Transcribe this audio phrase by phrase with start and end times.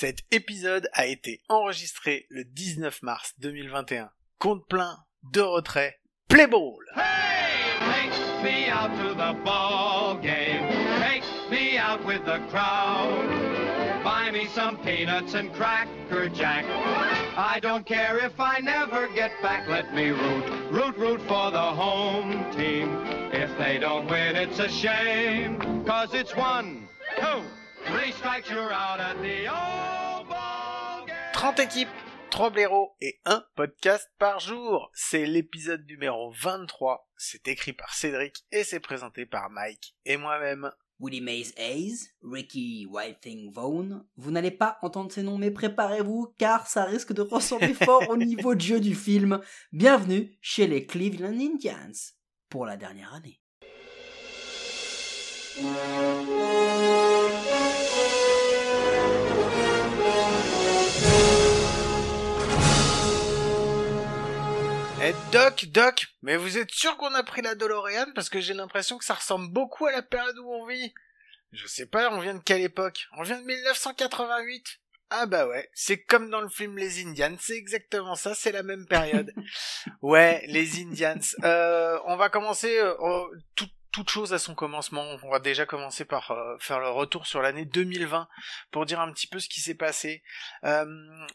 [0.00, 4.10] Cet épisode a été enregistré le 19 mars 2021.
[4.38, 4.96] Compte plein,
[5.30, 6.78] de retrait, play ball!
[6.96, 10.66] Hey, take me out to the ball game.
[11.02, 13.28] Take me out with the crowd.
[14.02, 16.64] Buy me some peanuts and cracker jack.
[17.36, 19.68] I don't care if I never get back.
[19.68, 23.04] Let me root, root, root for the home team.
[23.34, 25.84] If they don't win, it's a shame.
[25.84, 26.88] Cause it's one,
[27.18, 27.42] two,
[27.86, 31.16] three strikes, you're out at the old ball game.
[31.32, 31.88] 30 équipes,
[32.30, 34.90] 3 blaireaux et un podcast par jour.
[34.94, 37.08] C'est l'épisode numéro 23.
[37.16, 40.70] C'est écrit par Cédric et c'est présenté par Mike et moi-même.
[41.00, 44.04] Willie Mays Hayes, Ricky Whiting Vaughn.
[44.16, 48.18] Vous n'allez pas entendre ces noms, mais préparez-vous, car ça risque de ressembler fort au
[48.18, 49.40] niveau de jeu du film.
[49.72, 52.12] Bienvenue chez les Cleveland Indians
[52.50, 53.40] pour la dernière année.
[65.02, 68.12] Eh Doc, Doc, mais vous êtes sûr qu'on a pris la DeLorean?
[68.14, 70.92] Parce que j'ai l'impression que ça ressemble beaucoup à la période où on vit.
[71.52, 73.06] Je sais pas, on vient de quelle époque?
[73.16, 74.78] On vient de 1988
[75.08, 78.62] Ah bah ouais, c'est comme dans le film Les Indians, c'est exactement ça, c'est la
[78.62, 79.32] même période.
[80.02, 81.18] ouais, les Indians.
[81.44, 82.94] Euh, on va commencer euh,
[83.54, 85.04] tout, toute chose à son commencement.
[85.22, 88.28] On va déjà commencer par euh, faire le retour sur l'année 2020
[88.70, 90.22] pour dire un petit peu ce qui s'est passé.
[90.64, 90.86] Euh,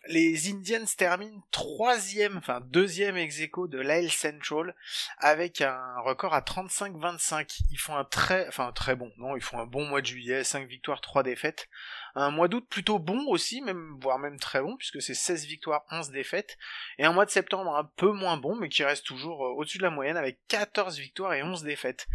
[0.08, 4.76] les Indians terminent troisième, enfin deuxième ex de l'AL Central
[5.18, 7.60] avec un record à 35-25.
[7.72, 10.44] Ils font un très, enfin très bon, non, ils font un bon mois de juillet,
[10.44, 11.68] 5 victoires, 3 défaites.
[12.16, 15.84] Un mois d'août plutôt bon aussi, même voire même très bon puisque c'est 16 victoires,
[15.92, 16.58] 11 défaites.
[16.98, 19.80] Et un mois de septembre un peu moins bon mais qui reste toujours euh, au-dessus
[19.80, 22.08] de la moyenne avec 14 victoires et 11 défaites.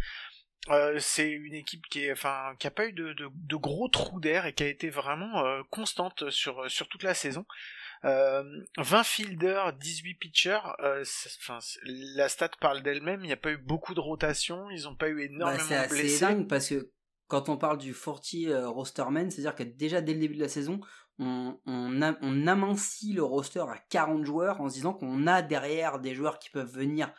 [0.69, 3.87] Euh, c'est une équipe qui est, enfin, qui a pas eu de, de, de gros
[3.89, 7.45] trous d'air et qui a été vraiment euh, constante sur sur toute la saison.
[8.05, 8.43] Euh,
[8.77, 10.59] 20 fielders, 18 pitchers.
[10.79, 13.23] euh, c'est- Enfin, c'est- la stat parle d'elle-même.
[13.23, 14.69] Il n'y a pas eu beaucoup de rotation.
[14.69, 16.19] Ils n'ont pas eu Bah, énormément c'est de blessés.
[16.19, 16.91] dingue parce que
[17.27, 20.49] quand on parle du 40 euh, rosterman, c'est-à-dire que déjà dès le début de la
[20.49, 20.79] saison,
[21.19, 25.41] on, on, a- on amincit le roster à 40 joueurs en se disant qu'on a
[25.41, 27.11] derrière des joueurs qui peuvent venir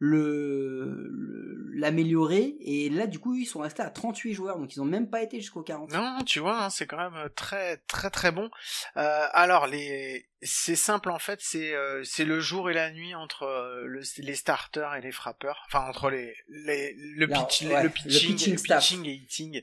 [0.00, 4.84] le l'améliorer et là du coup ils sont restés à 38 joueurs donc ils ont
[4.86, 8.32] même pas été jusqu'au 40 Non, tu vois, hein, c'est quand même très très très
[8.32, 8.50] bon.
[8.96, 13.14] Euh, alors les, c'est simple en fait, c'est euh, c'est le jour et la nuit
[13.14, 17.82] entre euh, le- les starters et les frappeurs, enfin entre les, les le, pitch, ouais,
[17.82, 18.78] le pitching, pitching le staff.
[18.82, 19.62] pitching et hitting.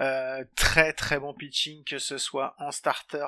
[0.00, 3.26] Euh, très très bon pitching que ce soit en starter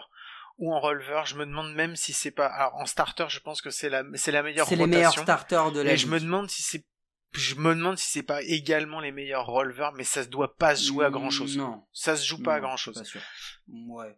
[0.59, 1.27] ou en releveur.
[1.27, 4.03] Je me demande même si c'est pas, alors en starter, je pense que c'est la
[4.15, 6.85] c'est la meilleure c'est les meilleurs starters de la Et je me demande si c'est
[7.33, 10.75] je me demande si c'est pas également les meilleurs releveurs, mais ça se doit pas
[10.75, 11.57] se jouer à grand chose.
[11.57, 12.97] non Ça se joue pas à grand chose.
[12.97, 13.21] pas sûr.
[13.69, 14.17] ouais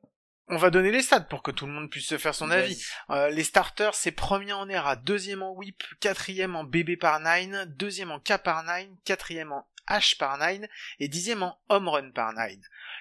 [0.49, 2.81] On va donner les stats pour que tout le monde puisse se faire son avis.
[3.11, 7.67] Euh, les starters, c'est premier en ERA, deuxième en whip, quatrième en BB par 9,
[7.69, 10.61] deuxième en K par 9, quatrième en H par 9
[10.99, 12.53] et dixième en home run par 9.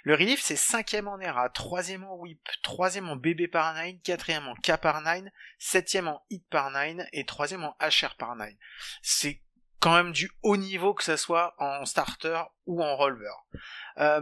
[0.04, 4.48] Le relief, c'est cinquième en ERA, troisième en whip, troisième en BB par 9, quatrième
[4.48, 5.24] en K par 9,
[5.60, 8.50] septième en hit par 9 et troisième en HR par 9.
[9.02, 9.42] C'est
[9.80, 13.46] quand même du haut niveau que ça soit en starter ou en releveur.
[13.98, 14.22] Euh,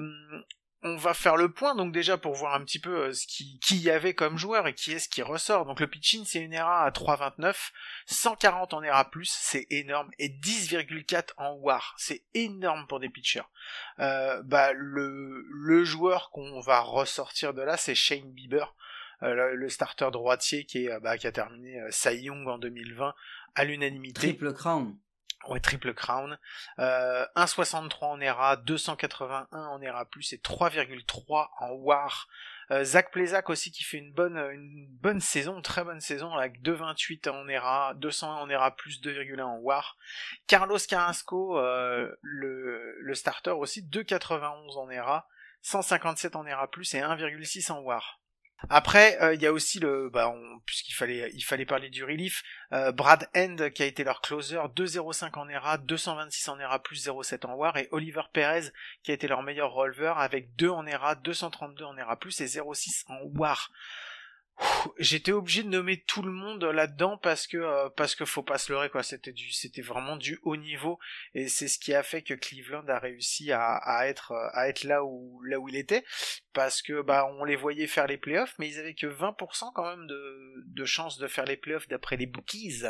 [0.86, 3.60] on va faire le point donc déjà pour voir un petit peu euh, ce qui
[3.60, 5.66] qui y avait comme joueur et qui est-ce qui ressort.
[5.66, 7.72] Donc le pitching c'est une ERA à 3.29,
[8.06, 13.42] 140 en ERA+, c'est énorme et 10,4 en WAR, c'est énorme pour des pitchers.
[14.00, 18.74] Euh, bah le joueur qu'on va ressortir de là c'est Shane Bieber,
[19.24, 23.14] euh, le, starter droitier qui est euh, bah, qui a terminé euh, Young en 2020
[23.56, 24.20] à l'unanimité.
[24.20, 24.98] triple crown
[25.48, 26.40] Ouais, triple crown.
[26.80, 32.28] Euh, 1,63 en ERA, 281 en ERA+, et 3,3 en WAR.
[32.72, 36.64] Euh, Zach Plezak aussi qui fait une bonne, une bonne saison, très bonne saison, avec
[36.64, 39.98] 2,28 en ERA, 201 en ERA+, 2,1 en WAR.
[40.48, 45.28] Carlos Carrasco, euh, le, le starter aussi, 2,91 en ERA,
[45.62, 48.20] 157 en ERA+, et 1,6 en WAR.
[48.70, 52.04] Après, euh, il y a aussi le, bah, on- puisqu'il fallait, il fallait parler du
[52.04, 52.42] relief,
[52.74, 57.04] euh, Brad End qui a été leur closer, 2,05 en ERA, 226 en ERA plus
[57.06, 58.72] 0,7 en WAR, et Oliver Perez
[59.04, 62.48] qui a été leur meilleur releveur avec 2 en ERA, 232 en ERA plus et
[62.48, 63.72] 0,6 en WAR.
[65.00, 68.58] J'étais obligé de nommer tout le monde là-dedans parce que euh, parce que faut pas
[68.58, 69.04] se leurrer quoi.
[69.04, 71.00] C'était du c'était vraiment du haut niveau.
[71.34, 74.84] Et c'est ce qui a fait que Cleveland a réussi à, à être à être
[74.84, 76.06] là où là où il était.
[76.54, 79.90] Parce que bah on les voyait faire les playoffs mais ils avaient que 20% quand
[79.90, 82.84] même de de chances de faire les playoffs d'après les bookies.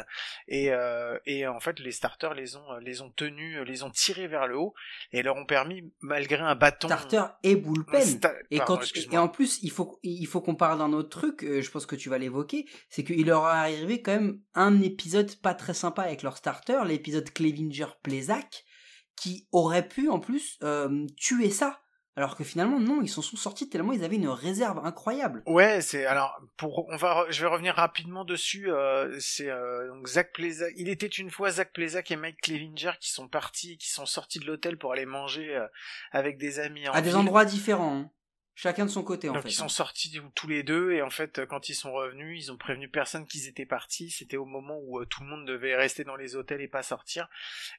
[0.47, 4.27] Et euh, et en fait les starters les ont les ont tenus les ont tirés
[4.27, 4.75] vers le haut
[5.11, 8.01] et leur ont permis malgré un bâton starter et bullpen.
[8.01, 11.09] Sta- et pardon, quand et en plus il faut il faut qu'on parle d'un autre
[11.09, 14.81] truc je pense que tu vas l'évoquer c'est qu'il leur est arrivé quand même un
[14.81, 18.65] épisode pas très sympa avec leur starter l'épisode Clevinger Plesac
[19.15, 21.81] qui aurait pu en plus euh, tuer ça
[22.17, 25.81] alors que finalement non ils s'en sont sortis tellement ils avaient une réserve incroyable Ouais,
[25.81, 28.71] c'est alors pour on va je vais revenir rapidement dessus.
[28.71, 30.73] euh, c'est euh, donc Zach Plesac.
[30.77, 34.39] Il était une fois Zach Plesac et Mike Clevinger qui sont partis, qui sont sortis
[34.39, 35.67] de l'hôtel pour aller manger euh,
[36.11, 38.11] avec des amis en à des endroits différents hein.
[38.55, 39.69] Chacun de son côté en Donc fait ils sont hein.
[39.69, 42.87] sortis tous les deux et en fait euh, quand ils sont revenus, ils ont prévenu
[42.89, 44.09] personne qu'ils étaient partis.
[44.09, 46.81] C'était au moment où euh, tout le monde devait rester dans les hôtels et pas
[46.83, 47.27] sortir.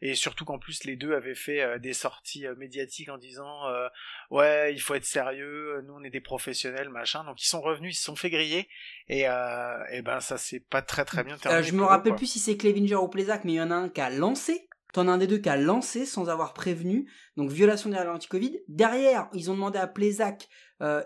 [0.03, 3.67] Et surtout qu'en plus les deux avaient fait euh, des sorties euh, médiatiques en disant
[3.69, 3.89] euh,
[4.31, 7.25] ouais il faut être sérieux, nous on est des professionnels machin.
[7.25, 8.69] Donc ils sont revenus, ils se sont fait griller
[9.09, 11.63] et euh, et ben ça c'est pas très très bien Euh, terminé.
[11.63, 13.75] je me eux, rappelle plus si c'est Clevinger ou Plesac, mais il y en a
[13.75, 14.69] un qui a lancé.
[14.93, 17.11] T'en as un des deux qui a lancé sans avoir prévenu.
[17.37, 18.61] Donc violation des règles anti-Covid.
[18.69, 20.49] Derrière, ils ont demandé à Plesac.
[20.83, 21.03] Euh,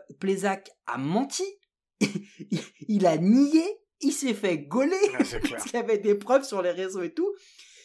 [0.86, 1.44] a menti.
[2.88, 3.64] il, a nié.
[4.00, 4.96] Il s'est fait gauler.
[5.12, 7.30] Ouais, parce qu'il y avait des preuves sur les réseaux et tout.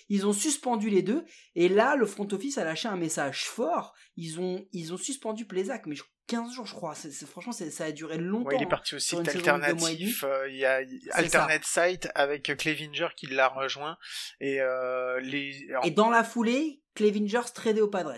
[0.08, 1.26] Ils ont suspendu les deux.
[1.56, 3.94] Et là, le front office a lâché un message fort.
[4.16, 6.96] Ils ont, ils ont suspendu Plesac, mais je- 15 jours, je crois.
[7.28, 8.50] Franchement, c'est- ça a duré longtemps.
[8.50, 8.70] Ouais, il est hein.
[8.70, 10.24] parti au site alternatif.
[10.24, 10.82] euh, Il y a.
[11.12, 13.98] Alternate Site avec euh, Clevinger qui l'a rejoint
[14.40, 15.68] et euh, les.
[15.70, 18.14] alors, Et dans la foulée, Clevinger tradé au Padres.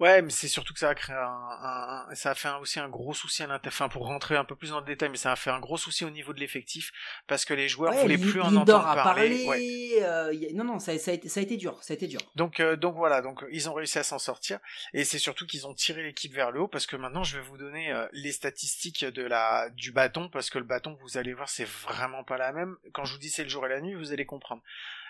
[0.00, 2.88] Ouais, mais c'est surtout que ça a créé un, ça a fait un- aussi un
[2.88, 3.72] gros souci à l'intérieur.
[3.74, 5.76] Enfin, pour rentrer un peu plus dans le détail, mais ça a fait un gros
[5.76, 6.90] souci au niveau de l'effectif
[7.26, 9.44] parce que les joueurs Ouais, voulaient plus en entendre a parler.
[9.46, 10.02] Ouais.
[10.02, 11.82] euh, y a- Non, non, ça, ça a été, ça a été dur.
[11.82, 12.20] Ça a été dur.
[12.36, 14.58] Donc, euh, donc voilà, donc ils ont réussi à s'en sortir
[14.94, 17.42] et c'est surtout qu'ils ont tiré l'équipe vers le haut parce que maintenant je vais
[17.42, 21.32] vous donner euh, les statistiques de la du bâton parce que le bâton vous allez
[21.34, 22.76] voir c'est vraiment pas la même.
[22.92, 24.62] Quand je vous dis c'est le jour et la nuit, vous allez comprendre.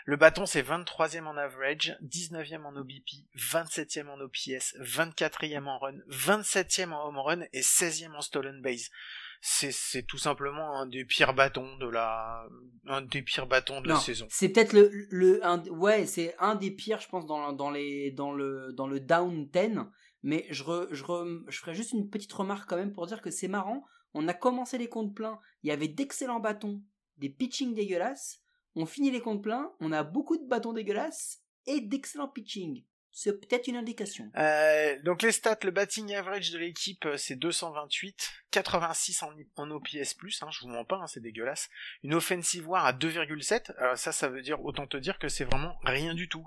[0.05, 5.99] Le bâton c'est 23e en average, 19e en OBP, 27e en OPS, 24e en run,
[6.11, 8.91] 27e en home run et 16e en stolen base.
[9.45, 12.47] C'est tout simplement un des pires bâtons de la
[12.87, 14.27] un des pires bâtons de la saison.
[14.31, 18.13] C'est peut-être le, le un, ouais, c'est un des pires, je pense, dans, dans les,
[18.13, 19.79] dans le, dans le down 10.
[20.23, 23.21] Mais je, re- je, re- je ferai juste une petite remarque quand même pour dire
[23.21, 23.85] que c'est marrant.
[24.15, 25.41] On a commencé les comptes pleins.
[25.65, 26.81] Il y avait d'excellents bâtons,
[27.19, 28.42] des pitching dégueulasses.
[28.75, 29.73] On finit les comptes pleins.
[29.81, 32.85] On a beaucoup de bâtons dégueulasses et d'excellents pitching.
[33.15, 34.31] C'est peut-être une indication.
[34.37, 39.23] Euh, donc les stats, le batting average de l'équipe, euh, c'est 228, 86
[39.57, 41.69] en, OPS+, hein, je vous mens pas, hein, c'est dégueulasse.
[42.03, 45.45] Une offensive war à 2,7, alors ça, ça veut dire, autant te dire que c'est
[45.45, 46.47] vraiment rien du tout,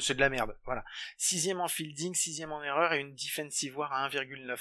[0.00, 0.84] c'est de la merde, voilà.
[1.16, 4.58] Sixième en fielding, sixième en erreur et une defensive war à 1,9.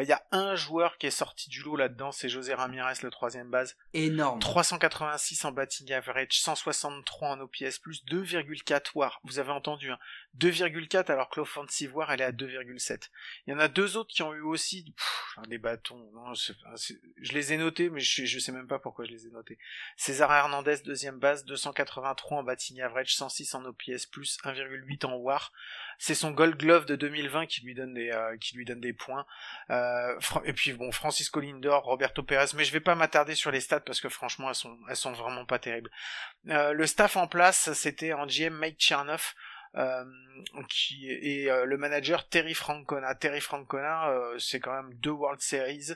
[0.00, 3.10] Il y a un joueur qui est sorti du lot là-dedans, c'est José Ramirez, le
[3.10, 3.76] troisième base.
[3.92, 4.38] Énorme.
[4.40, 9.20] 386 en batting average, 163 en OPS+, 2,4 war.
[9.24, 9.98] Vous avez entendu, hein.
[10.38, 13.08] 2,4 alors que l'offensive war elle est à 2,7.
[13.46, 14.94] Il y en a deux autres qui ont eu aussi
[15.48, 16.10] des bâtons.
[16.34, 19.58] Je les ai notés, mais je, je sais même pas pourquoi je les ai notés.
[19.96, 25.52] César Hernandez deuxième base, 283 en batting average, 106 en OPS+, 1,8 en war.
[25.98, 28.92] C'est son Gold Glove de 2020 qui lui donne des euh, qui lui donne des
[28.92, 29.26] points.
[29.70, 33.60] Euh, et puis bon, Francisco Lindor, Roberto Perez, mais je vais pas m'attarder sur les
[33.60, 35.90] stats parce que franchement elles sont elles sont vraiment pas terribles.
[36.48, 39.34] Euh, le staff en place, c'était en GM Mike Chernoff.
[39.76, 40.04] Euh,
[40.68, 43.14] qui et euh, le manager Terry Francona.
[43.14, 45.92] Terry Francona, euh, c'est quand même deux World Series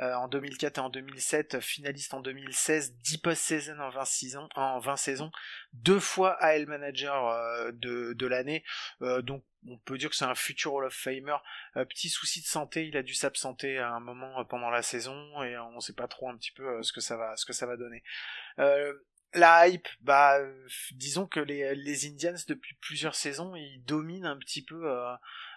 [0.00, 4.78] euh, en 2004 et en 2007, finaliste en 2016, 10 post-season en 26 ans, en
[4.78, 5.32] 20 saisons,
[5.72, 8.62] deux fois AL Manager euh, de, de l'année,
[9.02, 11.36] euh, donc on peut dire que c'est un futur Hall of Famer.
[11.74, 15.58] Petit souci de santé, il a dû s'absenter à un moment pendant la saison et
[15.58, 17.76] on sait pas trop un petit peu ce que ça va, ce que ça va
[17.76, 18.04] donner.
[19.34, 20.38] La hype, bah,
[20.92, 24.90] disons que les, les Indians depuis plusieurs saisons, ils dominent un petit peu.
[24.90, 25.12] Euh,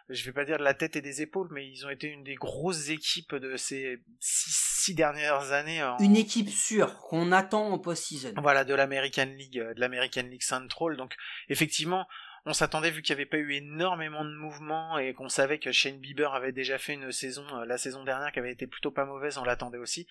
[0.09, 2.23] je vais pas dire de la tête et des épaules, mais ils ont été une
[2.25, 4.51] des grosses équipes de ces six,
[4.83, 5.81] six dernières années.
[5.81, 8.33] en- Une équipe sûre qu'on attend en post-season.
[8.41, 10.97] voilà, de l'American League, euh, de l'American League Central.
[10.97, 11.15] Donc,
[11.47, 12.07] effectivement,
[12.45, 15.71] on s'attendait, vu qu'il n'y avait pas eu énormément de mouvements et qu'on savait que
[15.71, 18.91] Shane Bieber avait déjà fait une saison, euh, la saison dernière, qui avait été plutôt
[18.91, 20.07] pas mauvaise, on l'attendait aussi.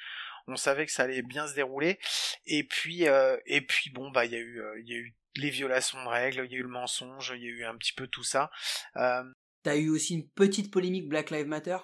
[0.47, 1.99] On savait que ça allait bien se dérouler.
[2.47, 4.99] Et puis, euh, et puis bon, bah, il y a eu, euh, il y a
[4.99, 7.65] eu les violations de règles, il y a eu le mensonge, il y a eu
[7.65, 8.51] un petit peu tout ça.
[8.97, 9.25] Euh,
[9.63, 11.77] T'as eu aussi une petite polémique Black Lives Matter?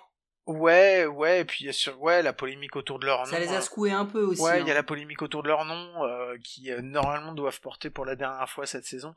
[0.47, 3.25] Ouais, ouais, et puis il y a sur, ouais, la polémique autour de leur nom.
[3.25, 3.61] Ça les a hein.
[3.61, 4.41] secoués un peu aussi.
[4.41, 4.67] Ouais, il hein.
[4.67, 8.05] y a la polémique autour de leur nom euh, qui euh, normalement doivent porter pour
[8.05, 9.15] la dernière fois cette saison.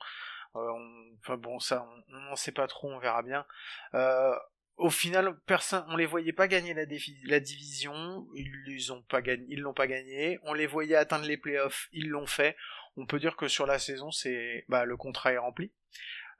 [0.55, 1.85] Euh, on- Enfin bon, ça,
[2.31, 3.45] on sait pas trop, on verra bien.
[3.93, 4.33] Euh,
[4.77, 9.73] au final, personne, on les voyait pas gagner la, division, ils ont pas gagné, l'ont
[9.73, 10.39] pas gagné.
[10.43, 12.55] On les voyait atteindre les playoffs, ils l'ont fait.
[12.95, 15.73] On peut dire que sur la saison, c'est, bah, le contrat est rempli.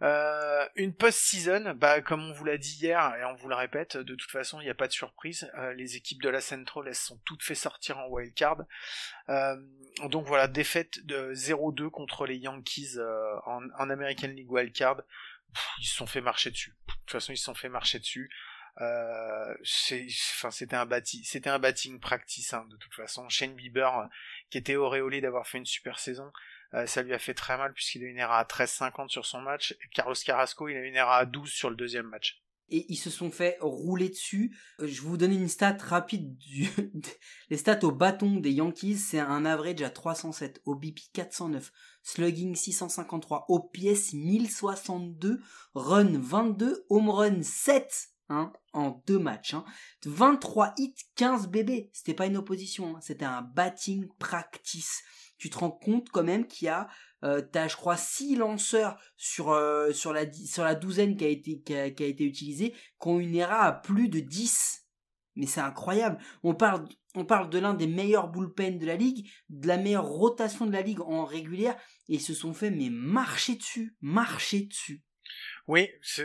[0.02, 3.98] Euh, une post-season, bah, comme on vous l'a dit hier, et on vous le répète,
[3.98, 5.52] de toute façon, il n'y a pas de surprise.
[5.58, 8.64] Euh, les équipes de la Central, elles sont toutes fait sortir en wildcard.
[9.30, 9.56] Euh,
[10.06, 15.02] donc voilà, défaite de 0-2 contre les Yankees euh, en, en American League wildcard.
[15.80, 16.76] Ils se sont fait marcher dessus.
[16.88, 18.30] De toute façon, ils se sont fait marcher dessus.
[18.82, 19.56] Euh,
[20.36, 20.88] enfin, c'était un
[21.24, 23.28] c'était un batting practice hein, de toute façon.
[23.28, 24.06] Shane Bieber, euh,
[24.50, 26.32] qui était auréolé d'avoir fait une super saison,
[26.74, 29.42] euh, ça lui a fait très mal puisqu'il a une ERA à 13,50 sur son
[29.42, 29.76] match.
[29.94, 32.44] Carlos Carrasco, il a une ERA à 12 sur le deuxième match.
[32.72, 34.56] et ils se sont fait rouler dessus.
[34.80, 36.38] Euh, Je vous donner une stat rapide.
[37.50, 41.72] Les stats au bâton des Yankees, c'est un average à 307, au BP 409,
[42.04, 45.42] slugging 653, OPS 1062,
[45.74, 49.56] run 22, home run 7 hein, en deux matchs.
[49.56, 49.66] Hein.
[50.06, 51.90] 23 hits, 15 bébés.
[51.94, 55.02] C'était pas une opposition, hein, c'était un batting practice.
[55.40, 56.88] Tu te rends compte quand même qu'il y a
[57.24, 61.76] euh, t'as je crois six lanceurs sur euh, sur la douzaine qui a été qui
[61.76, 64.86] a, utilisée qui ont une ERA à plus de 10
[65.36, 66.18] mais c'est incroyable.
[66.44, 70.08] On parle on parle de l'un des meilleurs bullpen de la ligue de la meilleure
[70.08, 71.76] rotation de la ligue en régulière
[72.08, 75.04] et ils se sont fait mais marcher dessus marcher dessus
[75.70, 76.24] Oui, je,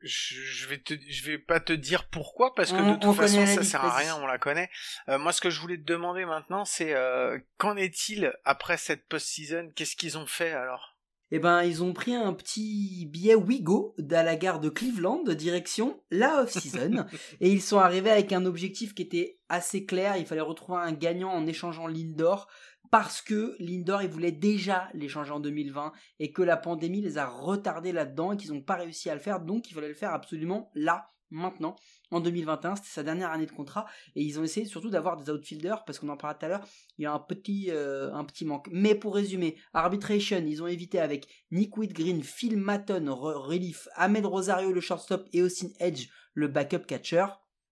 [0.00, 3.12] je vais te, je vais pas te dire pourquoi parce que On- de toute on
[3.12, 4.70] façon ça sert à rien, on la connaît.
[5.10, 9.06] Euh, moi, ce que je voulais te demander maintenant, c'est euh, qu'en est-il après cette
[9.06, 9.70] post-season?
[9.76, 10.96] Qu'est-ce qu'ils ont fait alors?
[11.30, 16.02] Eh ben, ils ont pris un petit billet Wigo à la gare de Cleveland, direction
[16.10, 17.04] la off-season,
[17.40, 20.16] et ils sont arrivés avec un objectif qui était assez clair.
[20.16, 22.48] Il fallait retrouver un gagnant en échangeant Lindor,
[22.94, 27.26] parce que Lindor, ils voulaient déjà l'échanger en 2020, et que la pandémie les a
[27.26, 30.14] retardés là-dedans, et qu'ils n'ont pas réussi à le faire, donc il fallait le faire
[30.14, 31.74] absolument là, maintenant.
[32.12, 35.28] En 2021, c'était sa dernière année de contrat, et ils ont essayé surtout d'avoir des
[35.28, 38.22] outfielders, parce qu'on en parlait tout à l'heure, il y a un petit, euh, un
[38.22, 38.68] petit manque.
[38.70, 44.24] Mais pour résumer, arbitration, ils ont évité avec Nick Whitgreen, Phil Matton, re- relief, Ahmed
[44.24, 47.26] Rosario, le shortstop, et Austin Edge, le backup catcher.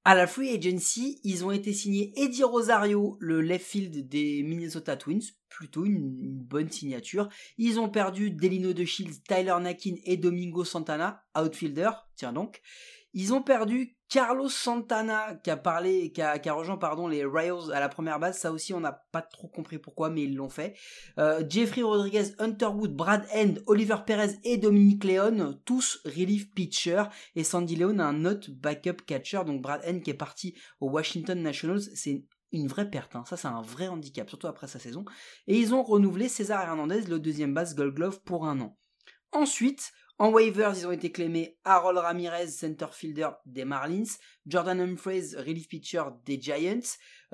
[0.04, 4.96] À la free agency, ils ont été signés Eddie Rosario, le left field des Minnesota
[4.96, 7.28] Twins, plutôt une, une bonne signature.
[7.56, 12.62] Ils ont perdu Delino de Shields, Tyler Nakin et Domingo Santana, outfielder, tiens donc.
[13.14, 17.88] Ils ont perdu Carlos Santana qui a parlé, qui rejoint pardon les Royals à la
[17.88, 18.38] première base.
[18.38, 20.76] Ça aussi, on n'a pas trop compris pourquoi, mais ils l'ont fait.
[21.18, 27.04] Euh, Jeffrey Rodriguez, Hunter Wood, Brad End, Oliver Perez et Dominique Leon, tous relief pitcher.
[27.36, 29.40] Et Sandy Leon a un autre backup catcher.
[29.46, 33.16] Donc Brad End qui est parti aux Washington Nationals, c'est une vraie perte.
[33.16, 33.24] hein.
[33.26, 35.06] Ça, c'est un vrai handicap, surtout après sa saison.
[35.46, 38.76] Et ils ont renouvelé César Hernandez, le deuxième base Gold Glove, pour un an.
[39.32, 39.92] Ensuite,
[40.22, 44.04] en waivers, ils ont été clémés Harold Ramirez, center fielder des Marlins,
[44.46, 46.78] Jordan Humphreys, relief pitcher des Giants.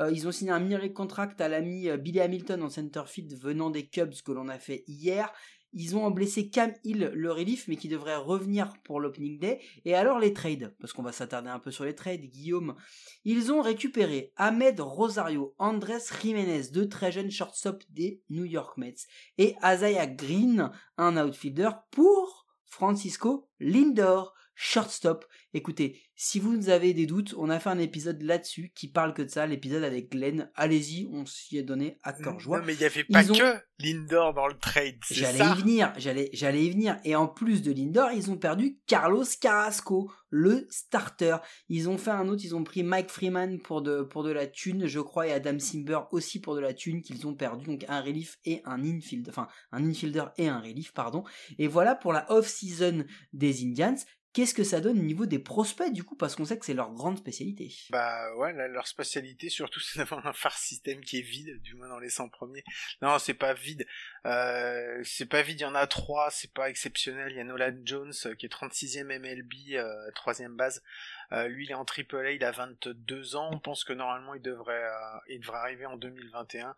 [0.01, 3.37] Euh, ils ont signé un league contract à l'ami euh, Billy Hamilton en center field
[3.39, 5.31] venant des Cubs que l'on a fait hier.
[5.75, 9.61] Ils ont blessé Cam Hill, le relief, mais qui devrait revenir pour l'opening day.
[9.85, 12.75] Et alors les trades, parce qu'on va s'attarder un peu sur les trades, Guillaume.
[13.27, 18.95] Ils ont récupéré Ahmed Rosario, Andrés Jiménez, deux très jeunes shortstop des New York Mets,
[19.37, 25.25] et Isaiah Green, un outfielder, pour Francisco Lindor, shortstop.
[25.55, 29.23] Écoutez, si vous avez des doutes, on a fait un épisode là-dessus qui parle que
[29.23, 30.51] de ça, l'épisode avec Glenn.
[30.57, 32.59] Allez-y, on s'y est donné à cœur joie.
[32.59, 35.61] Non, mais il y avait pas Ils ont- que Lindor dans le trade, J'allais y
[35.61, 36.99] venir, j'allais, j'allais y venir.
[37.05, 41.37] Et en plus de Lindor, ils ont perdu Carlos Carrasco, le starter.
[41.69, 44.49] Ils ont fait un autre, ils ont pris Mike Freeman pour de, pour de la
[44.49, 47.65] thune, je crois, et Adam Simber aussi pour de la thune qu'ils ont perdu.
[47.67, 51.23] Donc un relief et un infield, enfin un infielder et un relief, pardon.
[51.59, 53.95] Et voilà pour la off-season des Indians.
[54.35, 56.75] Qu'est-ce que ça donne au niveau des prospects du coup Parce qu'on sait que c'est
[56.75, 57.75] leur grande spécialité.
[57.91, 61.89] Bah ouais, leur spécialité surtout c'est d'avoir un phare système qui est vide, du moins
[61.89, 62.65] dans les 100 premiers.
[63.03, 63.87] Non, c'est pas vide.
[64.27, 67.33] Euh, c'est pas vide, il y en a trois, c'est pas exceptionnel.
[67.33, 70.83] Il y a Nolan Jones euh, qui est 36e MLB, euh, troisième base.
[71.33, 73.51] Euh, lui, il est en AAA, il a 22 ans.
[73.53, 74.89] On pense que normalement, il devrait,
[75.29, 76.75] il devrait arriver en 2021.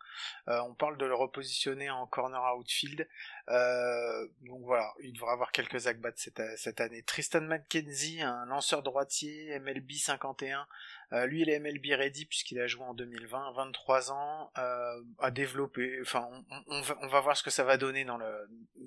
[0.48, 3.08] Euh, on parle de le repositionner en corner outfield.
[3.50, 7.02] Euh, donc voilà, il devrait avoir quelques at-bats cette, cette année.
[7.02, 10.66] Tristan McKenzie, un lanceur droitier, MLB 51,
[11.12, 15.32] Euh, lui, il est MLB ready puisqu'il a joué en 2020, 23 ans, euh, à
[15.32, 15.98] développer.
[16.02, 16.28] Enfin,
[16.68, 18.06] on, va, voir ce que ça va donner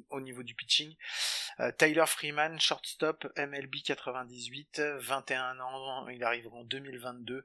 [0.10, 0.96] au niveau du pitching.
[1.60, 7.44] Euh, Tyler Freeman, shortstop, MLB 98, 21 ans, il arrive en 2022.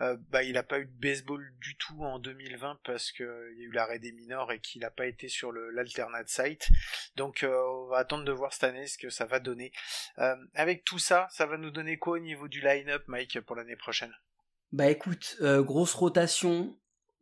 [0.00, 3.62] Euh, bah, il n'a pas eu de baseball du tout en 2020 parce qu'il y
[3.62, 6.68] a eu l'arrêt des minors et qu'il n'a pas été sur l'alternate site.
[7.16, 9.72] Donc euh, on va attendre de voir cette année ce que ça va donner.
[10.18, 13.56] Euh, avec tout ça, ça va nous donner quoi au niveau du line-up, Mike, pour
[13.56, 14.14] l'année prochaine?
[14.70, 16.76] Bah écoute, grosse rotation,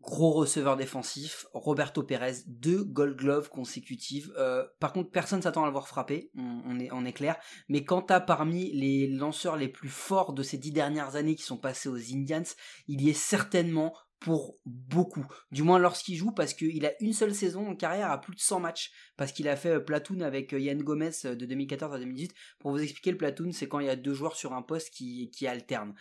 [0.06, 4.32] gros receveur défensif, Roberto Pérez, deux Gold Gloves consécutives.
[4.38, 7.36] Euh, par contre, personne s'attend à le voir frapper, on, est, on est clair.
[7.68, 11.42] Mais quand t'as parmi les lanceurs les plus forts de ces dix dernières années qui
[11.42, 12.42] sont passés aux Indians,
[12.86, 15.26] il y est certainement pour beaucoup.
[15.50, 18.40] Du moins lorsqu'il joue, parce qu'il a une seule saison en carrière à plus de
[18.40, 18.90] 100 matchs.
[19.16, 22.34] Parce qu'il a fait euh, Platoon avec euh, Yann Gomez euh, de 2014 à 2018.
[22.58, 24.90] Pour vous expliquer, le Platoon, c'est quand il y a deux joueurs sur un poste
[24.90, 25.94] qui, qui alternent.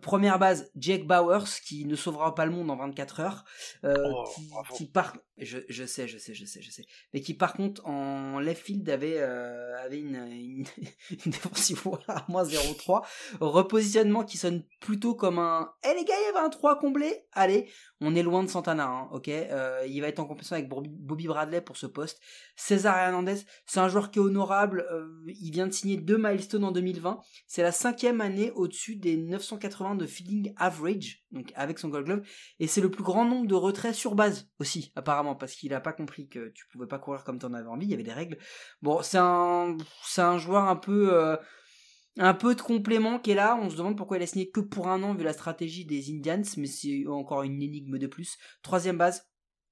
[0.00, 3.44] première base, Jake Bowers, qui ne sauvera pas le monde en 24 heures.
[3.84, 4.24] Oh,
[4.76, 5.16] qui, part...
[5.38, 6.84] Je, je, sais, je sais, je sais, je sais.
[7.12, 10.66] Mais qui par contre, en left field, avait, avait une, une,
[11.10, 13.06] une défensive à moins 0-3.
[13.40, 15.72] Repositionnement qui sonne plutôt comme un...
[15.84, 17.55] Eh les gars, il y avait un 3 comblé Allez,
[18.00, 21.26] on est loin de Santana, hein, ok euh, Il va être en compétition avec Bobby
[21.26, 22.20] Bradley pour ce poste.
[22.54, 24.86] César Hernandez, c'est un joueur qui est honorable.
[24.92, 27.20] Euh, il vient de signer deux milestones en 2020.
[27.46, 32.22] C'est la cinquième année au-dessus des 980 de feeling average, donc avec son Gold Glove.
[32.60, 35.80] Et c'est le plus grand nombre de retraits sur base aussi, apparemment, parce qu'il a
[35.80, 37.86] pas compris que tu pouvais pas courir comme tu en avais envie.
[37.86, 38.38] Il y avait des règles.
[38.82, 41.14] Bon, c'est un, c'est un joueur un peu.
[41.14, 41.36] Euh,
[42.18, 43.58] un peu de complément qui est là.
[43.60, 46.10] On se demande pourquoi il a signé que pour un an vu la stratégie des
[46.10, 48.38] Indians, mais c'est encore une énigme de plus.
[48.62, 49.28] Troisième base,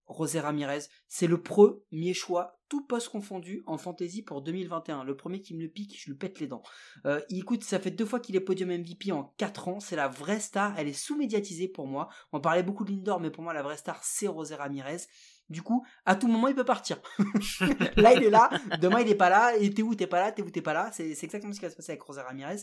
[0.08, 0.82] José Ramirez.
[1.08, 5.04] C'est le premier choix, tout poste confondu, en fantasy pour 2021.
[5.04, 6.62] Le premier qui me le pique, je lui pète les dents.
[7.06, 9.80] Euh, écoute, ça fait deux fois qu'il est podium MVP en 4 ans.
[9.80, 10.74] C'est la vraie star.
[10.78, 12.08] Elle est sous-médiatisée pour moi.
[12.32, 15.02] On parlait beaucoup de Lindor, mais pour moi, la vraie star, c'est José Ramirez.
[15.50, 17.00] Du coup, à tout moment, il peut partir.
[17.96, 18.50] là, il est là.
[18.80, 19.56] Demain, il est pas là.
[19.56, 19.94] Et t'es où?
[19.94, 20.50] T'es pas là T'es où?
[20.50, 22.62] T'es pas là C'est exactement ce qui va se passer avec José Ramirez.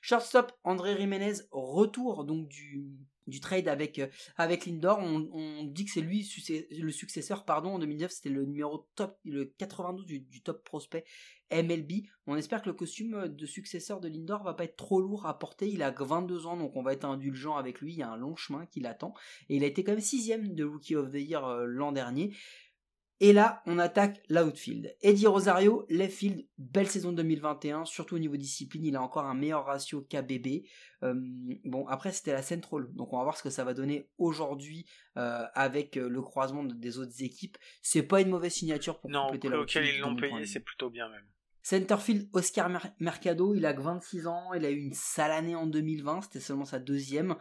[0.00, 2.90] Shortstop, André Jiménez, retour donc du,
[3.32, 4.98] du trade avec, euh, avec Lindor.
[5.00, 6.28] On, dit que c'est lui
[6.70, 11.04] le successeur, pardon, en 2009, c'était le numéro top, le 92 du, top prospect
[11.50, 12.04] MLB.
[12.26, 15.38] On espère que le costume de successeur de Lindor va pas être trop lourd à
[15.38, 15.68] porter.
[15.68, 17.92] Il a 22 ans, donc on va être indulgent avec lui.
[17.92, 19.14] Il y a un long chemin qui l'attend.
[19.48, 22.34] Et il a été quand même sixième de Rookie of the Year euh, l'an dernier.
[23.22, 24.96] Et là, on attaque l'outfield.
[25.00, 29.34] Eddie Rosario, left field, belle saison 2021, surtout au niveau discipline, il a encore un
[29.34, 30.64] meilleur ratio qu'ABB.
[31.04, 31.14] Euh,
[31.64, 34.86] bon, après, c'était la Central, donc on va voir ce que ça va donner aujourd'hui
[35.18, 37.56] euh, avec euh, le croisement des autres équipes.
[37.80, 41.08] C'est pas une mauvaise signature pour non, compléter auquel ils l'ont payé, c'est plutôt bien
[41.08, 41.24] même.
[41.62, 42.68] Centerfield Oscar
[42.98, 46.40] Mercado, il a que 26 ans, il a eu une sale année en 2020, c'était
[46.40, 47.36] seulement sa deuxième.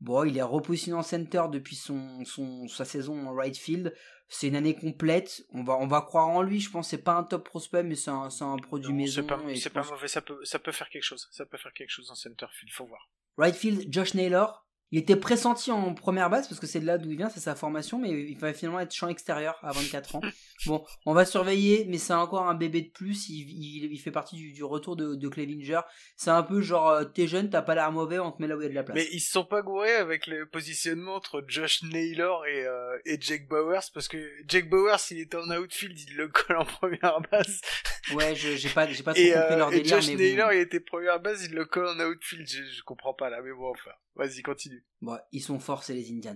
[0.00, 3.94] Bon, il est repositionné en center depuis son, son, sa saison en right field.
[4.28, 5.44] C'est une année complète.
[5.50, 6.60] On va, on va croire en lui.
[6.60, 9.22] Je pense c'est pas un top prospect, mais c'est un, un, produit maison.
[9.22, 10.08] C'est pas, pas mauvais.
[10.08, 11.28] Ça peut, ça peut faire quelque chose.
[11.30, 12.72] Ça peut faire quelque chose en center field.
[12.72, 13.08] Faut voir.
[13.36, 14.66] Right field, Josh Naylor.
[14.90, 17.40] Il était pressenti en première base parce que c'est de là d'où il vient, c'est
[17.40, 20.20] sa formation, mais il va finalement être champ extérieur à 24 ans.
[20.66, 23.28] Bon, on va surveiller, mais c'est encore un bébé de plus.
[23.28, 25.80] Il, il, fait partie du, du retour de, de Clevinger.
[26.16, 28.56] C'est un peu genre, euh, t'es jeune, t'as pas l'air mauvais, on te met là
[28.56, 28.96] où il y a de la place.
[28.96, 33.20] Mais ils se sont pas gourés avec le positionnement entre Josh Naylor et, euh, et
[33.20, 34.16] Jake Bowers parce que
[34.46, 37.60] Jake Bowers, il était en outfield, il le colle en première base.
[38.12, 39.86] Ouais, j'ai pas, j'ai pas trop compris euh, leur délire.
[39.86, 42.46] Et Josh Naylor, il était première base, il le colle en outfield.
[42.46, 43.92] Je, je comprends pas là, mais bon, enfin.
[44.16, 44.73] Vas-y, continue.
[45.04, 46.34] Bon, ils sont forts, c'est les Indians.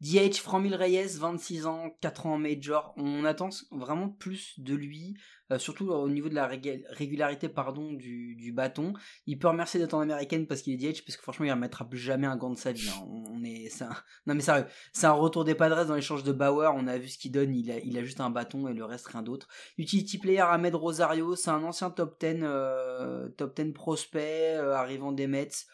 [0.00, 2.94] DH, Framil Reyes, 26 ans, 4 ans en Major.
[2.96, 5.18] On attend vraiment plus de lui,
[5.52, 8.94] euh, surtout au niveau de la régularité pardon, du, bâton.
[9.26, 11.54] Il peut remercier d'être en américaine parce qu'il est DH, parce que franchement, il ne
[11.54, 12.88] remettra plus jamais un gant de sa vie.
[12.88, 13.04] Hein.
[13.06, 13.68] On est.
[14.26, 16.72] Non mais sérieux, c'est un retour des Padres dans l'échange de Bauer.
[16.74, 19.22] On a vu ce qu'il donne, il a, juste un bâton et le reste rien
[19.22, 19.46] d'autre.
[19.76, 25.12] Utility player Ahmed Rosario, c'est un ancien top 10, euh, top 10 prospect euh, arrivant
[25.12, 25.66] des Mets.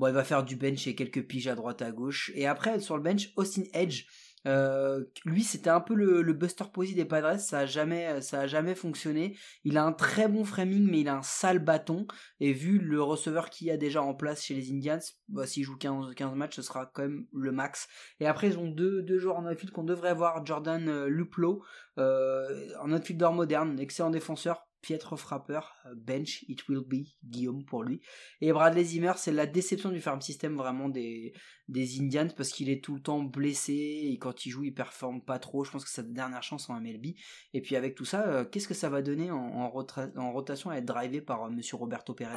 [0.00, 2.32] Bon, il va faire du bench et quelques piges à droite à gauche.
[2.34, 4.06] Et après, sur le bench, Austin Edge.
[4.46, 7.38] Euh, lui, c'était un peu le, Buster Posey des Padres.
[7.38, 9.36] Ça a jamais, ça a jamais fonctionné.
[9.62, 12.06] Il a un très bon framing, mais il a un sale bâton.
[12.40, 15.64] Et vu le receveur qu'il y a déjà en place chez les Indians, bah, s'il
[15.64, 17.86] joue 15, 15 matchs, ce sera quand même le max.
[18.20, 20.46] Et après, ils ont deux, deux joueurs en outfield qu'on devrait voir.
[20.46, 21.62] Jordan euh, Luplo,
[21.98, 27.82] euh, en outfielder moderne, excellent défenseur piètre frappeur, euh, bench, it will be, Guillaume pour
[27.82, 28.00] lui.
[28.40, 31.32] Et Bradley Zimmer, c'est la déception du farm system vraiment des,
[31.68, 35.22] des Indians parce qu'il est tout le temps blessé et quand il joue, il performe
[35.22, 35.64] pas trop.
[35.64, 37.14] Je pense que c'est sa dernière chance en MLB.
[37.54, 40.86] Et puis avec tout ça, euh, qu'est-ce que ça va donner en, rotation à être
[40.86, 42.34] drivé par euh, monsieur Roberto Pérez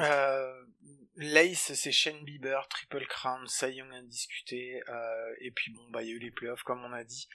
[1.15, 6.11] Lace, c'est Shane Bieber, Triple Crown, Cy indiscuté, euh, et puis bon, bah il y
[6.11, 7.27] a eu les playoffs comme on a dit.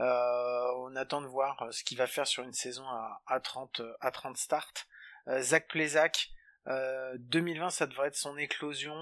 [0.00, 3.82] Euh, on attend de voir ce qu'il va faire sur une saison à, à 30
[4.00, 4.86] à 30 starts.
[5.28, 6.30] Euh, Zach Plezak,
[6.66, 8.94] 2020, ça devrait être son éclosion,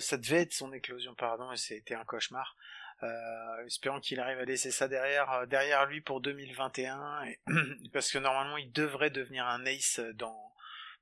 [0.00, 2.56] ça devait être son éclosion, pardon, et c'était un cauchemar.
[3.02, 7.24] Euh, espérons qu'il arrive à laisser ça derrière derrière lui pour 2021
[7.92, 10.51] parce que normalement il devrait devenir un ace dans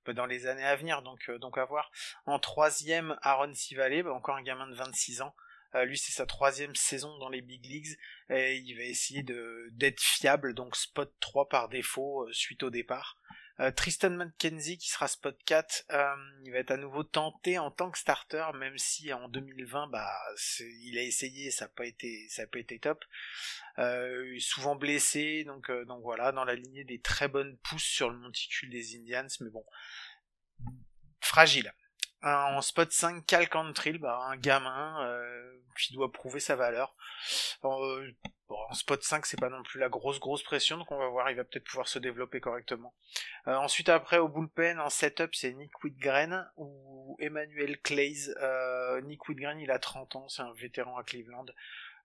[0.07, 1.91] bah, dans les années à venir, donc, euh, donc à voir.
[2.27, 5.35] En troisième, Aaron Sivale, bah, encore un gamin de 26 ans.
[5.75, 7.97] Euh, lui, c'est sa troisième saison dans les big leagues
[8.29, 12.71] et il va essayer de d'être fiable, donc spot 3 par défaut euh, suite au
[12.71, 13.19] départ.
[13.77, 15.85] Tristan McKenzie qui sera spot 4,
[16.45, 20.11] il va être à nouveau tenté en tant que starter, même si en 2020, bah,
[20.83, 23.05] il a essayé, ça n'a pas été, ça a pas été top.
[23.79, 28.11] Euh, souvent blessé, donc euh, donc voilà, dans la lignée des très bonnes pousses sur
[28.11, 29.65] le monticule des Indians, mais bon,
[31.21, 31.73] fragile.
[32.23, 36.95] En spot 5, Cal Cantrell, bah, un gamin euh, qui doit prouver sa valeur.
[37.63, 37.79] En,
[38.73, 41.37] spot 5, c'est pas non plus la grosse grosse pression, donc on va voir, il
[41.37, 42.95] va peut-être pouvoir se développer correctement.
[43.47, 48.35] ensuite, après, au bullpen, en setup, c'est Nick Whitgren ou Emmanuel Clays.
[49.05, 51.47] Nick Whitgren, il a 30 ans, c'est un vétéran à Cleveland.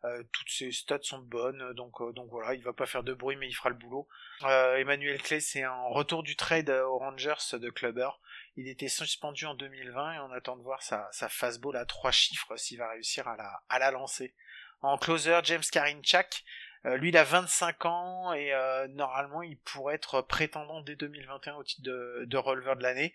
[0.06, 3.14] Euh, toutes ses stats sont bonnes, donc euh, donc voilà, il va pas faire de
[3.14, 4.08] bruit mais il fera le boulot.
[4.44, 8.10] Euh, Emmanuel Clay, c'est un retour du trade aux Rangers de Clubber.
[8.58, 12.12] Il était suspendu en 2020 et on attend de voir sa, sa fastball à trois
[12.12, 14.34] chiffres s'il va réussir à la, à la lancer.
[14.82, 16.44] En closer, James Karinchak,
[16.84, 18.54] lui il a 25 ans et
[18.90, 23.14] normalement il pourrait être prétendant dès 2021 au titre de, de releveur de l'année.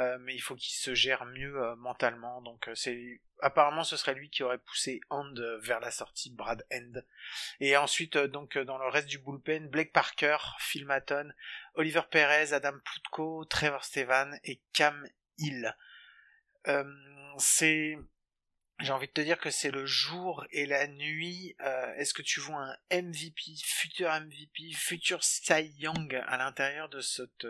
[0.00, 2.40] Euh, mais il faut qu'il se gère mieux euh, mentalement.
[2.40, 6.64] Donc euh, c'est apparemment ce serait lui qui aurait poussé Hand vers la sortie Brad
[6.72, 7.00] End.
[7.60, 11.30] Et ensuite donc dans le reste du bullpen, Blake Parker, Phil Maton,
[11.74, 15.06] Oliver Perez, Adam Plutko, Trevor Stevan et Cam
[15.38, 15.76] Hill.
[16.66, 17.98] j'ai
[18.92, 21.54] envie de te dire que c'est le jour et la nuit.
[21.96, 27.46] Est-ce que tu vois un MVP, futur MVP, futur Cy Young à l'intérieur de cette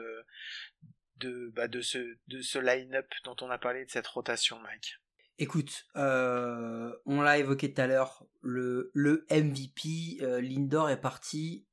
[1.21, 4.97] de, bah, de ce, de ce line-up dont on a parlé, de cette rotation, Mike
[5.39, 11.67] Écoute, euh, on l'a évoqué tout à l'heure, le, le MVP, euh, Lindor est parti.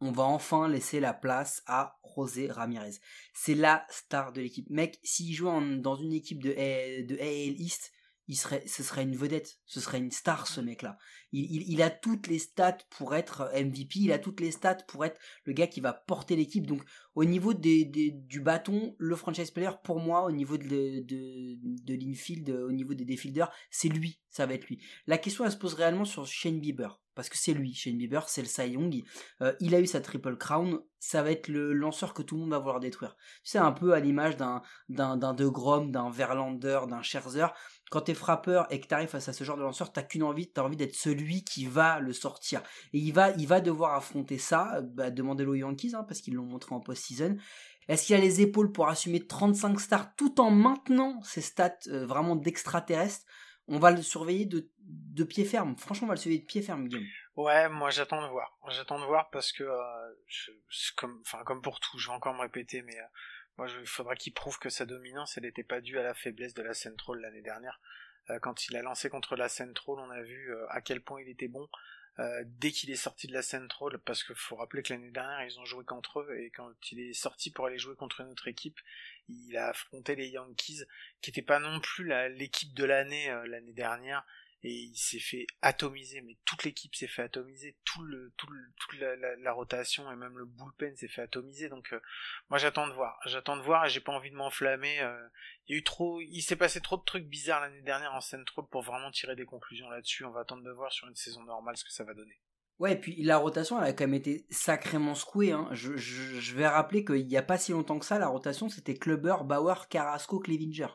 [0.00, 2.94] On va enfin laisser la place à José Ramirez.
[3.32, 4.68] C'est la star de l'équipe.
[4.70, 7.92] Mec, s'il joue dans une équipe de, de AL East,
[8.28, 10.96] il serait, ce serait une vedette, ce serait une star ce mec-là.
[11.32, 15.04] Il, il, a toutes les stats pour être MVP, il a toutes les stats pour
[15.04, 16.66] être le gars qui va porter l'équipe.
[16.66, 16.82] Donc
[17.14, 21.94] au niveau des, du bâton, le franchise player, pour moi, au niveau de, de, de
[21.94, 24.82] l'infield, au niveau des défielders, c'est lui, ça va être lui.
[25.06, 28.28] La question, elle se pose réellement sur Shane Bieber, parce que c'est lui, Shane Bieber,
[28.28, 29.02] c'est le Cy Young.
[29.42, 32.42] Euh, il a eu sa triple crown, ça va être le lanceur que tout le
[32.42, 33.16] monde va vouloir détruire.
[33.42, 37.52] C'est un peu à l'image d'un, d'un, d'un De Grom, d'un Verlander, d'un Scherzer.
[37.90, 40.50] Quand t'es frappeur et que t'arrives face à ce genre de lanceur, t'as qu'une envie,
[40.50, 42.62] t'as envie d'être celui qui va le sortir.
[42.92, 46.34] Et il va, il va devoir affronter ça, bah, demandez-le aux Yankees, hein, parce qu'ils
[46.34, 47.36] l'ont montré en post-season.
[47.88, 52.06] Est-ce qu'il a les épaules pour assumer 35 stars tout en maintenant ses stats euh,
[52.06, 53.26] vraiment d'extraterrestre
[53.68, 55.76] On va le surveiller de, pied ferme.
[55.76, 57.06] Franchement, on va le surveiller de pied ferme, Guillaume.
[57.36, 58.56] Ouais, moi j'attends de voir.
[58.68, 60.14] J'attends de voir parce que, euh,
[60.96, 63.06] comme, pour tout, je vais encore me répéter, mais euh,
[63.56, 66.54] moi il faudra qu'il prouve que sa dominance, elle n'était pas due à la faiblesse
[66.54, 67.80] de la Central l'année dernière.
[68.42, 71.48] quand il a lancé contre la Central, on a vu à quel point il était
[71.48, 71.68] bon.
[72.20, 75.44] Euh, dès qu'il est sorti de la Central, parce qu'il faut rappeler que l'année dernière
[75.44, 78.28] ils ont joué contre eux et quand il est sorti pour aller jouer contre une
[78.28, 78.78] autre équipe,
[79.28, 80.84] il a affronté les Yankees,
[81.20, 84.24] qui n'étaient pas non plus l'équipe de l'année euh, l'année dernière,
[84.64, 88.46] et il s'est fait atomiser, mais toute l'équipe s'est fait atomiser, tout le, tout
[88.78, 91.68] toute la, rotation et même le bullpen s'est fait atomiser.
[91.68, 92.00] Donc euh,
[92.48, 95.00] moi j'attends de voir, j'attends de voir et j'ai pas envie de m'enflammer.
[95.00, 95.28] Euh,
[95.68, 99.10] il trop, il s'est passé trop de trucs bizarres l'année dernière en Central pour vraiment
[99.10, 100.24] tirer des conclusions là-dessus.
[100.24, 102.40] On va attendre de voir sur une saison normale ce que ça va donner.
[102.78, 105.52] Ouais, et puis la rotation, elle a quand même été sacrément secouée.
[105.52, 105.68] Hein.
[105.72, 109.36] Je, vais rappeler qu'il n'y a pas si longtemps que ça, la rotation, c'était Clubber,
[109.44, 110.88] Bauer, Carrasco, Clevinger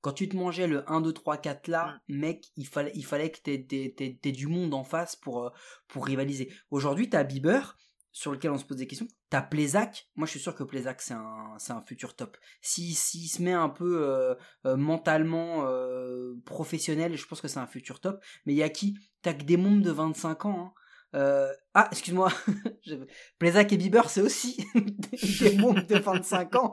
[0.00, 2.18] quand tu te mangeais le 1, 2, 3, 4 là, mm.
[2.18, 5.50] mec, il fallait, il fallait que t'aies, du monde en face pour, euh,
[5.88, 6.52] pour rivaliser.
[6.70, 7.76] Aujourd'hui, t'as Bieber,
[8.12, 9.08] sur lequel on se pose des questions.
[9.28, 10.08] T'as Plezak.
[10.16, 12.36] Moi, je suis sûr que Plezak, c'est un, c'est un futur top.
[12.60, 14.34] S'il si, se met un peu euh,
[14.66, 15.66] euh, mentalement
[16.44, 18.22] professionnel, je pense que c'est un futur top.
[18.46, 18.98] Mais il y a qui?
[19.22, 20.74] T'as que des mondes de 25 ans.
[21.12, 21.48] Hein.
[21.74, 22.32] Ah, excuse-moi.
[23.38, 24.66] Plezak et Bieber, c'est aussi
[25.40, 26.72] des mondes de 25 ans.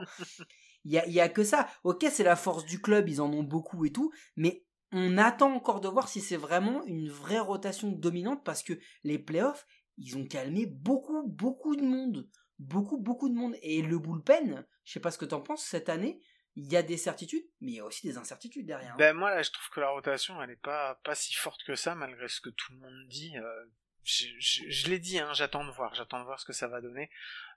[0.89, 1.67] Il y a, que ça.
[1.84, 5.54] Ok, c'est la force du club, ils en ont beaucoup et tout, mais on attend
[5.54, 8.71] encore de voir si c'est vraiment une vraie rotation dominante parce que
[9.04, 12.30] les playoffs, ils ont calmé beaucoup, beaucoup de monde.
[12.58, 13.56] Beaucoup, beaucoup de monde.
[13.63, 16.21] Et le bullpen, je sais pas ce que t'en penses, cette année,
[16.56, 18.93] il y a des certitudes, mais il y a aussi des incertitudes derrière.
[18.93, 18.97] hein.
[18.97, 21.76] Ben moi là, je trouve que la rotation, elle est pas pas si forte que
[21.76, 23.38] ça, malgré ce que tout le monde dit.
[23.38, 23.65] euh,
[24.04, 27.12] je l'ai dit, hein, j'attends de voir, j'attends de voir ce que ça va donner.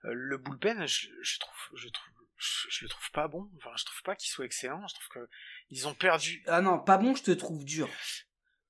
[0.04, 1.78] Euh, le bullpen, je trouve,
[2.40, 3.50] je, je le trouve pas bon.
[3.56, 4.86] Enfin, je trouve pas qu'il soit excellent.
[4.88, 5.30] Je trouve que
[5.70, 6.42] ils ont perdu.
[6.46, 7.88] Ah non, pas bon, je te trouve dur.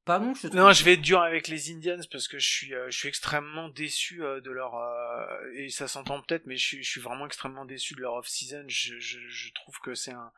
[0.04, 2.38] Pas bon, je te trouve Non, je vais être dur avec les Indians parce que
[2.38, 6.46] je suis, euh, je suis extrêmement déçu euh, de leur euh, et ça s'entend peut-être,
[6.46, 8.64] mais je suis, je suis vraiment extrêmement déçu de leur off-season.
[8.66, 10.32] Je, je, je trouve que c'est un,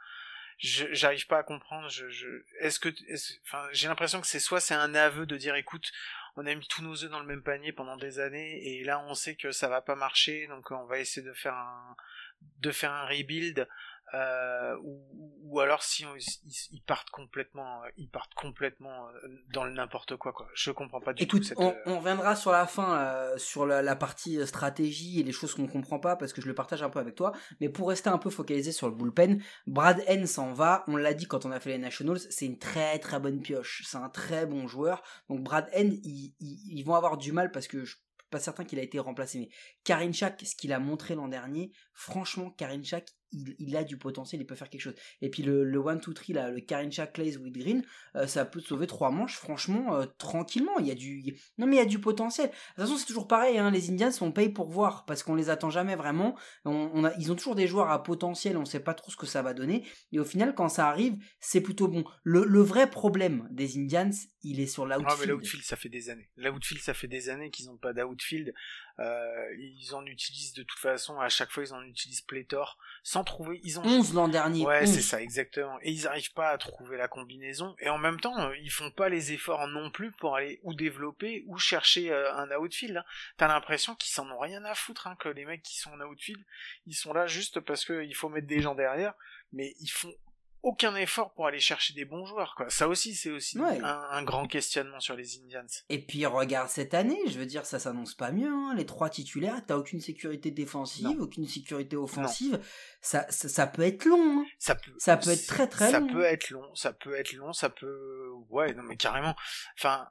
[0.59, 1.89] j'arrive pas à comprendre.
[1.89, 2.89] Je, est-ce que,
[3.45, 5.91] enfin, j'ai l'impression que c'est soit c'est un aveu de dire, écoute,
[6.37, 9.01] on a mis tous nos œufs dans le même panier pendant des années et là
[9.01, 11.97] on sait que ça va pas marcher, donc on va essayer de faire un,
[12.59, 13.69] de faire un rebuild.
[14.15, 15.01] Euh, ou,
[15.43, 19.13] ou alors si on- ils, ils partent complètement, ils partent complètement euh,
[19.55, 20.49] dans le n'importe quoi quoi.
[20.55, 21.59] Je comprends pas du Écoute, tout cette.
[21.59, 25.33] on, euh, on reviendra sur la fin, euh, sur la, la partie stratégie et les
[25.33, 27.33] choses qu'on comprend pas, parce que je le partage un peu avec toi.
[27.61, 30.85] Mais pour rester un peu focalisé sur le bullpen, Brad N s'en va.
[30.89, 33.83] On l'a dit quand on a fait les Nationals, c'est une très très bonne pioche.
[33.87, 35.03] C'est un très bon joueur.
[35.31, 37.97] Donc Brad N, ils, ils- ils vont avoir du mal parce que je
[38.33, 39.39] pas certain qu'il a été remplacé.
[39.39, 39.49] Mais
[39.85, 43.97] Karin Chak, ce qu'il a montré l'an dernier, franchement, Karin Chak, il, il a du
[43.97, 44.95] potentiel, il peut faire quelque chose.
[45.21, 47.85] Et puis le, le 1-2-3, là, le Karin Chak, Clays, with Green,
[48.17, 50.79] euh, ça peut te sauver trois manches, franchement, euh, tranquillement.
[50.79, 52.49] Il y a du, non mais il y a du potentiel.
[52.49, 53.59] De toute façon, c'est toujours pareil.
[53.59, 56.37] Hein, les Indians, on paye pour voir parce qu'on les attend jamais vraiment.
[56.65, 58.57] On, on a, ils ont toujours des joueurs à potentiel.
[58.57, 59.85] On sait pas trop ce que ça va donner.
[60.13, 62.05] Et au final, quand ça arrive, c'est plutôt bon.
[62.25, 64.11] Le, le vrai problème des Indians,
[64.43, 65.31] il est sur Ah mais l'outfield.
[65.31, 66.29] l'outfield ça fait des années.
[66.37, 68.53] L'outfield ça fait des années qu'ils n'ont pas d'outfield.
[68.99, 73.25] Euh, ils en utilisent de toute façon à chaque fois ils en utilisent pléthore sans
[73.25, 73.61] trouver.
[73.65, 74.65] Ils ont 11 l'an dernier.
[74.65, 74.95] Ouais, 11.
[74.95, 75.79] c'est ça, exactement.
[75.83, 77.75] Et ils arrivent pas à trouver la combinaison.
[77.81, 80.75] Et en même temps, euh, ils font pas les efforts non plus pour aller ou
[80.75, 82.97] développer ou chercher euh, un outfield.
[82.99, 83.05] hein.
[83.37, 86.01] T'as l'impression qu'ils s'en ont rien à foutre, hein, que les mecs qui sont en
[86.03, 86.43] outfield,
[86.87, 89.15] ils sont là juste parce qu'il faut mettre des gens derrière,
[89.53, 90.13] mais ils font
[90.63, 92.71] aucun effort pour aller chercher des bons joueurs, quoi.
[92.71, 93.81] Ça aussi, c'est aussi Ouais.
[93.83, 95.67] un, un grand questionnement sur les Indians.
[95.89, 98.49] Et puis regarde cette année, je veux dire, ça s'annonce pas mieux.
[98.49, 98.75] Hein.
[98.77, 101.17] Les trois titulaires, t'as aucune sécurité défensive, Non.
[101.19, 102.61] aucune sécurité offensive.
[103.01, 104.41] Ça, ça, ça peut être long.
[104.43, 104.47] hein.
[104.59, 106.07] Ça peut, Ça peut être très, très ça long.
[106.13, 109.35] peut être long, ça peut être long, ça peut, ouais, non mais carrément.
[109.79, 110.09] Enfin,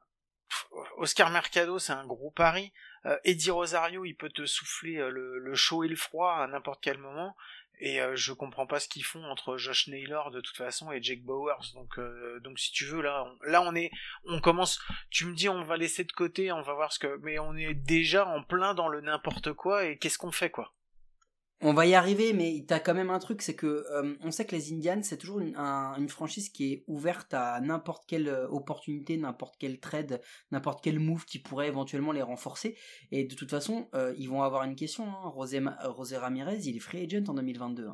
[0.97, 2.73] Oscar Mercado, c'est un gros pari.
[3.05, 6.47] Euh, Eddie Rosario, il peut te souffler euh, le, le chaud et le froid à
[6.47, 7.35] n'importe quel moment.
[7.83, 11.01] Et euh, je comprends pas ce qu'ils font entre Josh Naylor de toute façon et
[11.01, 11.73] Jake Bowers.
[11.73, 13.89] Donc, euh, donc si tu veux, là, là on est,
[14.25, 14.79] on commence.
[15.09, 17.55] Tu me dis, on va laisser de côté, on va voir ce que, mais on
[17.55, 19.85] est déjà en plein dans le n'importe quoi.
[19.85, 20.73] Et qu'est-ce qu'on fait quoi?
[21.63, 24.45] On va y arriver, mais t'as quand même un truc, c'est que euh, on sait
[24.45, 28.29] que les Indians, c'est toujours une, un- une franchise qui est ouverte à n'importe quelle
[28.29, 30.21] euh, opportunité, n'importe quel trade,
[30.51, 32.77] n'importe quel move qui pourrait éventuellement les renforcer.
[33.11, 35.05] Et de toute façon, euh, ils vont avoir une question.
[35.05, 35.31] Hein.
[35.37, 37.87] José, Ma- euh, José Ramirez, il est free agent en 2022.
[37.87, 37.93] hein.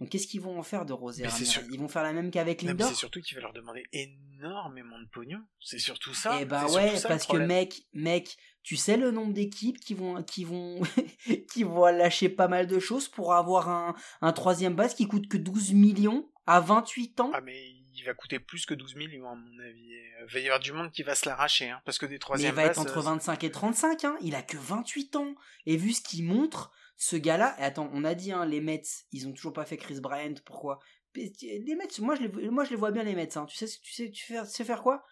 [0.00, 1.62] Donc qu'est-ce qu'ils vont en faire de Ramirez sûr.
[1.70, 2.88] Ils vont faire la même qu'avec Lindor?
[2.88, 5.42] c'est surtout qu'il va leur demander énormément de pognon.
[5.60, 6.38] C'est surtout ça.
[6.40, 9.94] Eh ben c'est ouais, ça, parce que mec, mec, tu sais le nombre d'équipes qui
[9.94, 10.80] vont, qui vont,
[11.52, 15.28] qui vont lâcher pas mal de choses pour avoir un, un troisième base qui coûte
[15.28, 17.30] que 12 millions à 28 ans?
[17.34, 19.92] Ah mais il va coûter plus que 12 millions à mon avis.
[19.92, 22.06] Et, euh, Il va y avoir du monde qui va se l'arracher, hein, parce que
[22.06, 24.16] des Mais il troisièmes va être entre euh, 25 et 35, hein.
[24.20, 25.34] Il a que 28 ans.
[25.66, 28.82] Et vu ce qu'il montre, ce gars-là, et attends, on a dit, hein, les Mets,
[29.12, 30.78] ils ont toujours pas fait Chris Bryant, pourquoi?
[31.14, 33.46] Les Mets, moi je les, moi je les vois bien les Mets, hein.
[33.46, 35.04] Tu sais, tu sais, tu sais, tu sais faire quoi?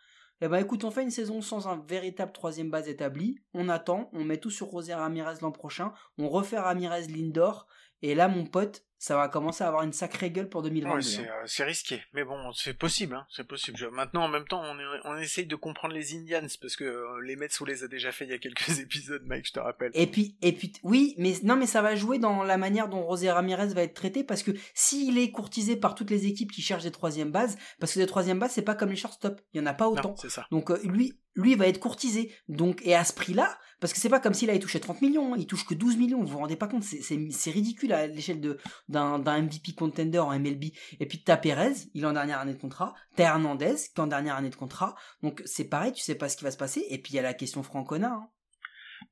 [0.43, 4.09] Eh ben écoute, on fait une saison sans un véritable troisième base établi, on attend,
[4.15, 7.67] on met tout sur Rosier Ramirez l'an prochain, on refait Ramirez Lindor,
[8.03, 10.95] et là mon pote, ça va commencer à avoir une sacrée gueule pour 2022.
[10.95, 11.33] ouais, c'est hein.
[11.43, 13.79] euh, c'est risqué, mais bon, c'est possible, hein, c'est possible.
[13.79, 16.85] Je- Maintenant, en même temps, on, est- on essaye de comprendre les Indians parce que
[16.85, 19.53] euh, les Mets on les a déjà fait il y a quelques épisodes, Mike, je
[19.55, 19.91] te rappelle.
[19.95, 23.01] Et puis, et puis, oui, mais non, mais ça va jouer dans la manière dont
[23.03, 26.61] Rosé Ramirez va être traité parce que s'il est courtisé par toutes les équipes qui
[26.61, 29.61] cherchent des troisième bases, parce que les troisième bases c'est pas comme les shortstop, il
[29.61, 30.11] y en a pas autant.
[30.11, 30.47] Non, c'est ça.
[30.51, 32.35] Donc euh, lui, lui va être courtisé.
[32.49, 35.35] Donc et à ce prix-là, parce que c'est pas comme s'il avait touché 30 millions,
[35.35, 36.21] il touche que 12 millions.
[36.21, 38.41] Vous vous rendez pas compte, c'est- ridicule à l'échelle
[38.89, 40.73] d'un MVP contender en MLB.
[41.01, 42.95] Et puis t'as Perez, il est en dernière année de contrat.
[43.17, 44.95] T'as Hernandez qui est en dernière année de contrat.
[45.23, 46.87] Donc c'est pareil, tu sais pas ce qui va se passer.
[46.91, 48.13] Et puis il y a la question Francona.
[48.13, 48.29] Hein.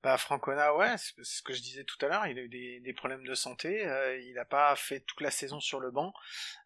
[0.02, 2.92] Bah Francona, ouais, c'est ce que je disais tout à l'heure, il a eu des,
[2.92, 6.12] problèmes de santé, euh, il a pas fait toute la saison sur le banc.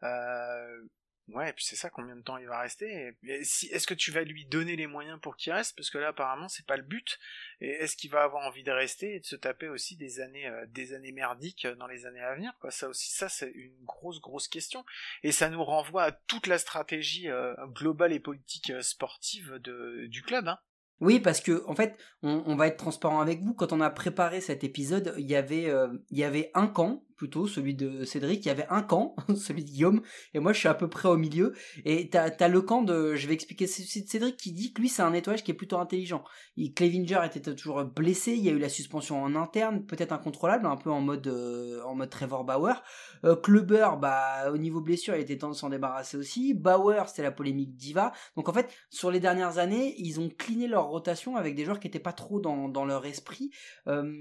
[0.03, 0.83] Euh,
[1.29, 4.23] ouais, et puis c'est ça, combien de temps il va rester Est-ce que tu vas
[4.23, 5.77] lui donner les moyens pour qu'il reste?
[5.77, 7.19] Parce que là, apparemment, c'est pas le but.
[7.61, 10.47] Et est-ce qu'il va avoir envie de rester et de se taper aussi des années,
[10.47, 12.71] euh, des années merdiques dans les années à venir quoi?
[12.71, 14.85] Ça aussi, ça c'est une grosse, grosse question.
[15.23, 20.07] Et ça nous renvoie à toute la stratégie euh, globale et politique euh, sportive de,
[20.07, 20.49] du club.
[20.49, 20.59] Hein.
[21.01, 23.55] Oui, parce que en fait, on, on va être transparent avec vous.
[23.55, 27.05] Quand on a préparé cet épisode, il y avait, euh, il y avait un camp
[27.23, 28.45] plutôt, celui de Cédric.
[28.45, 30.03] Il y avait un camp, celui de Guillaume,
[30.35, 31.53] et moi je suis à peu près au milieu.
[31.85, 34.89] Et t'as as le camp de, je vais expliquer, c'est Cédric qui dit que lui
[34.89, 36.25] c'est un nettoyage qui est plutôt intelligent.
[36.57, 40.67] Il, Clevinger était toujours blessé, il y a eu la suspension en interne, peut-être incontrôlable,
[40.67, 42.83] un peu en mode euh, en mode Trevor Bauer.
[43.25, 46.55] Euh, Clubber, bah au niveau blessure, il était temps de s'en débarrasser aussi.
[46.55, 48.11] Bauer, c'était la polémique diva.
[48.35, 51.79] Donc en fait, sur les dernières années, ils ont cliné leur rotation avec des joueurs
[51.79, 53.53] qui étaient pas trop dans, dans leur esprit.
[53.87, 54.13] Euh,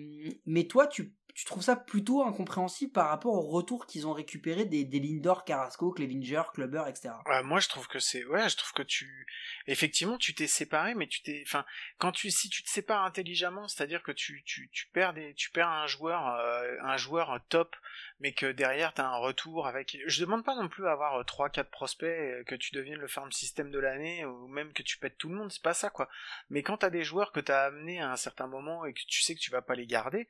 [0.45, 4.65] mais toi, tu tu trouves ça plutôt incompréhensible par rapport au retour qu'ils ont récupéré
[4.65, 7.09] des, Lindor, Carrasco, Clevinger, Clubber, etc.
[7.43, 9.27] moi, je trouve que c'est, ouais, je trouve que tu,
[9.67, 11.65] effectivement, tu t'es séparé, mais tu t'es, enfin,
[11.97, 15.69] quand tu, si tu te sépares intelligemment, c'est-à-dire que tu, tu, perds des, tu perds
[15.69, 17.75] un joueur, euh, un joueur top,
[18.19, 21.59] mais que derrière t'as un retour avec, je demande pas non plus à avoir 3-4
[21.59, 24.97] euh, prospects, euh, que tu deviennes le farm system de l'année, ou même que tu
[24.97, 26.09] pètes tout le monde, c'est pas ça, quoi.
[26.49, 29.21] Mais quand t'as des joueurs que t'as amenés à un certain moment et que tu
[29.21, 30.27] sais que tu vas pas les garder,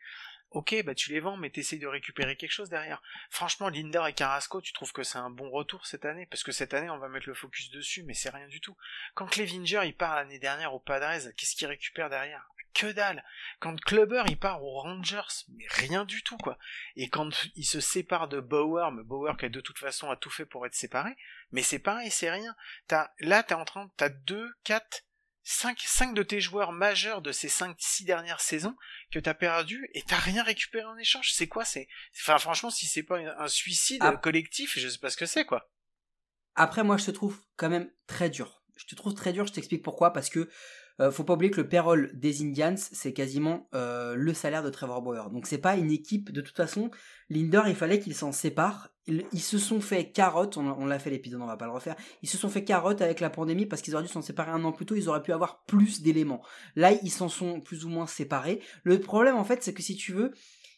[0.51, 3.01] ok, bah tu les vends, mais t'essayes de récupérer quelque chose derrière.
[3.29, 6.25] Franchement, Linder et Carrasco, tu trouves que c'est un bon retour cette année?
[6.25, 8.75] Parce que cette année, on va mettre le focus dessus, mais c'est rien du tout.
[9.13, 12.47] Quand Clevinger, il part l'année dernière au Padres, qu'est-ce qu'il récupère derrière?
[12.73, 13.23] Que dalle.
[13.59, 16.57] Quand Clubber il part aux Rangers, mais rien du tout quoi.
[16.95, 20.29] Et quand il se sépare de Bauer, mais Bauer qui de toute façon a tout
[20.29, 21.11] fait pour être séparé,
[21.51, 22.55] mais c'est pareil, c'est rien.
[22.87, 25.03] T'as, là t'es en train, t'as deux, quatre,
[25.43, 28.75] 5, 5 de tes joueurs majeurs de ces 5-6 dernières saisons
[29.11, 31.31] que t'as perdu et t'as rien récupéré en échange.
[31.33, 31.87] C'est quoi c'est
[32.19, 35.71] Enfin franchement, si c'est pas un suicide collectif, je sais pas ce que c'est quoi.
[36.55, 38.63] Après moi je te trouve quand même très dur.
[38.75, 40.49] Je te trouve très dur, je t'explique pourquoi parce que
[40.99, 44.69] euh, faut pas oublier que le payroll des Indians, c'est quasiment euh, le salaire de
[44.69, 45.29] Trevor Bauer.
[45.29, 46.91] Donc c'est pas une équipe, de toute façon,
[47.29, 48.89] Linder, il fallait qu'il s'en sépare.
[49.07, 51.95] Ils, se sont fait carotte, on, l'a fait l'épisode, on va pas le refaire.
[52.21, 54.63] Ils se sont fait carotte avec la pandémie parce qu'ils auraient dû s'en séparer un
[54.63, 56.43] an plus tôt, ils auraient pu avoir plus d'éléments.
[56.75, 58.61] Là, ils s'en sont plus ou moins séparés.
[58.83, 60.31] Le problème, en fait, c'est que si tu veux,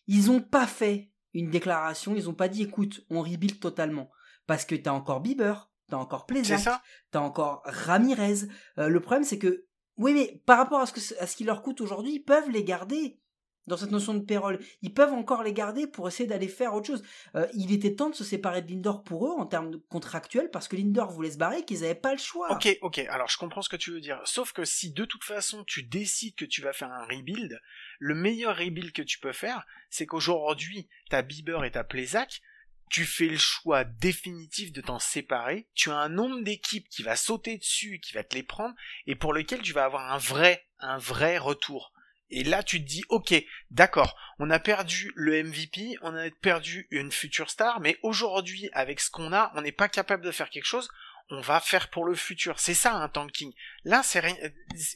[0.08, 4.10] ils ont pas fait une déclaration, ils ont pas dit écoute, on rebuild totalement.
[4.48, 6.68] Parce que t'as encore Bieber, t'as encore Plesac,
[7.12, 8.48] t'as encore Ramirez.
[8.78, 9.66] Euh, le problème, c'est que
[9.98, 12.64] oui, mais par rapport à ce, que, ce qui leur coûte aujourd'hui, ils peuvent les
[12.64, 13.20] garder
[13.68, 14.60] dans cette notion de payroll.
[14.82, 17.04] Ils peuvent encore les garder pour essayer d'aller faire autre chose.
[17.36, 20.68] Euh, il était temps de se séparer de Lindor pour eux en termes contractuels parce
[20.68, 22.52] que Lindor voulait se barrer qu'ils n'avaient pas le choix.
[22.52, 24.20] Ok, ok, alors je comprends ce que tu veux dire.
[24.26, 27.60] Sauf que si de toute façon tu décides que tu vas faire un rebuild,
[28.00, 32.42] le meilleur rebuild que tu peux faire, c'est qu'aujourd'hui, ta Bieber et ta Plesac,
[32.90, 37.16] tu fais le choix définitif de t'en séparer, tu as un nombre d'équipes qui va
[37.16, 38.76] sauter dessus, qui va te les prendre,
[39.08, 41.92] et pour lequel tu vas avoir un vrai, un vrai retour.
[42.30, 43.34] Et là, tu te dis, ok,
[43.70, 49.00] d'accord, on a perdu le MVP, on a perdu une future star, mais aujourd'hui, avec
[49.00, 50.90] ce qu'on a, on n'est pas capable de faire quelque chose,
[51.30, 52.60] on va faire pour le futur.
[52.60, 53.52] C'est ça un tanking.
[53.84, 54.36] Là, c'est rien.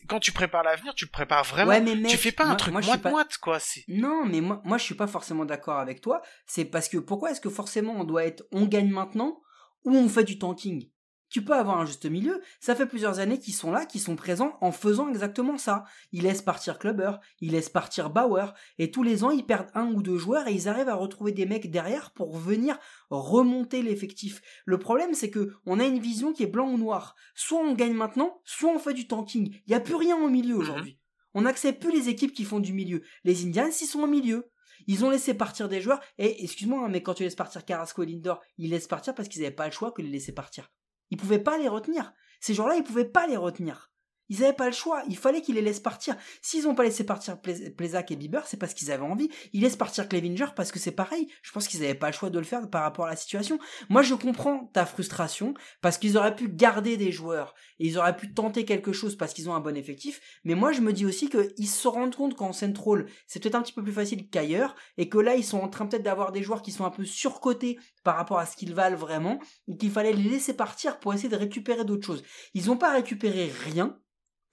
[0.08, 1.70] Quand tu prépares l'avenir, tu le prépares vraiment.
[1.70, 3.60] Ouais, mais tu fais pas un truc moite moite quoi.
[3.88, 6.22] Non, mais moi, moi, je suis pas forcément d'accord avec toi.
[6.46, 9.42] C'est parce que pourquoi est-ce que forcément on doit être, on gagne maintenant
[9.84, 10.90] ou on fait du tanking?
[11.30, 12.42] Tu peux avoir un juste milieu.
[12.60, 15.84] Ça fait plusieurs années qu'ils sont là, qu'ils sont présents en faisant exactement ça.
[16.12, 19.88] Ils laissent partir Clubber, ils laissent partir Bauer, et tous les ans ils perdent un
[19.88, 22.78] ou deux joueurs et ils arrivent à retrouver des mecs derrière pour venir
[23.10, 24.42] remonter l'effectif.
[24.66, 27.16] Le problème c'est que on a une vision qui est blanc ou noir.
[27.36, 29.54] Soit on gagne maintenant, soit on fait du tanking.
[29.54, 30.62] Il n'y a plus rien au milieu mhm.
[30.62, 31.00] aujourd'hui.
[31.34, 33.04] On n'accepte plus les équipes qui font du milieu.
[33.24, 34.50] Les Indians, ils sont au milieu.
[34.88, 38.04] Ils ont laissé partir des joueurs, et excuse-moi, hein, mais quand tu laisses partir Carrasco
[38.04, 40.34] et Lindor, ils laissent partir parce qu'ils n'avaient pas le choix que de les laisser
[40.34, 40.72] partir.
[41.10, 42.14] Ils pouvaient pas les retenir.
[42.40, 43.92] Ces gens-là, ils pouvaient pas les retenir.
[44.30, 46.16] Ils n'avaient pas le choix, il fallait qu'ils les laissent partir.
[46.42, 49.30] S'ils n'ont pas laissé partir Plezak et Bieber, c'est parce qu'ils avaient envie.
[49.54, 51.28] Ils laissent partir Clevinger parce que c'est pareil.
[51.42, 53.60] Je pense qu'ils n'avaient pas le choix de le faire par rapport à la situation.
[53.90, 58.16] Moi, je comprends ta frustration parce qu'ils auraient pu garder des joueurs et ils auraient
[58.16, 60.20] pu tenter quelque chose parce qu'ils ont un bon effectif.
[60.44, 63.62] Mais moi, je me dis aussi qu'ils se rendent compte qu'en Central, c'est peut-être un
[63.62, 66.44] petit peu plus facile qu'ailleurs et que là, ils sont en train peut-être d'avoir des
[66.44, 69.92] joueurs qui sont un peu surcotés par rapport à ce qu'ils valent vraiment et qu'il
[69.92, 72.24] fallait les laisser partir pour essayer de récupérer d'autres choses.
[72.54, 73.98] Ils n'ont pas récupéré rien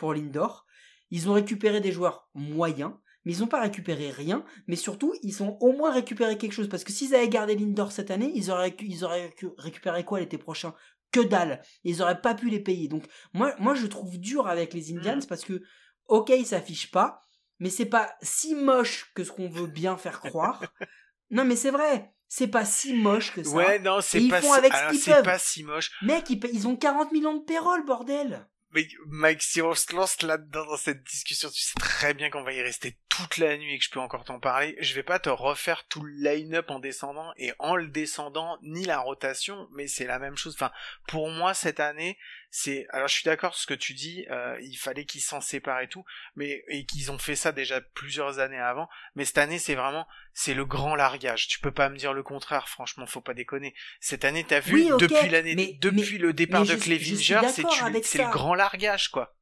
[0.04, 0.66] pour Lindor.
[1.10, 2.92] Ils ont récupéré des joueurs moyens,
[3.24, 6.68] mais ils n'ont pas récupéré rien, mais surtout, ils ont au moins récupéré quelque chose,
[6.68, 10.36] parce que s'ils avaient gardé Lindor cette année, ils auraient, ils auraient récupéré quoi l'été
[10.36, 10.74] prochain?
[11.10, 12.86] Que dalle Ils auraient pas pu les payer.
[12.86, 15.26] Donc, moi, moi je trouve dur avec les Indians, mm.
[15.26, 15.62] parce que,
[16.08, 17.18] ok, ils s'affichent pas,
[17.60, 20.62] mais c'est pas si moche que ce qu'on veut bien faire croire.
[21.30, 23.54] non, mais c'est vrai c'est pas si moche que ça.
[23.54, 25.10] Ouais, non, c'est pas, si...
[25.22, 25.92] pas si moche.
[26.02, 28.48] Mec, ils, ils ont 40 millions de payroll, bordel.
[28.74, 32.42] Mais Mike, si on se lance là-dedans dans cette discussion, tu sais très bien qu'on
[32.42, 35.03] va y rester toute la nuit et que je peux encore t'en parler, je vais
[35.03, 39.68] pas te refaire tout le line-up en descendant et en le descendant ni la rotation,
[39.72, 40.55] mais c'est la même chose.
[40.55, 40.72] Enfin,
[41.07, 42.18] pour moi cette année,
[42.50, 45.81] c'est alors je suis d'accord ce que tu dis, euh, il fallait qu'ils s'en séparent
[45.81, 46.05] et tout,
[46.37, 50.07] mais et qu'ils ont fait ça déjà plusieurs années avant, mais cette année c'est vraiment
[50.33, 51.46] c'est le grand largage.
[51.48, 53.74] Tu peux pas me dire le contraire, franchement, faut pas déconner.
[54.00, 57.62] Cette année, t'as vu depuis l'année depuis le départ de Clevinger, c'est
[58.03, 59.34] c'est le grand largage quoi.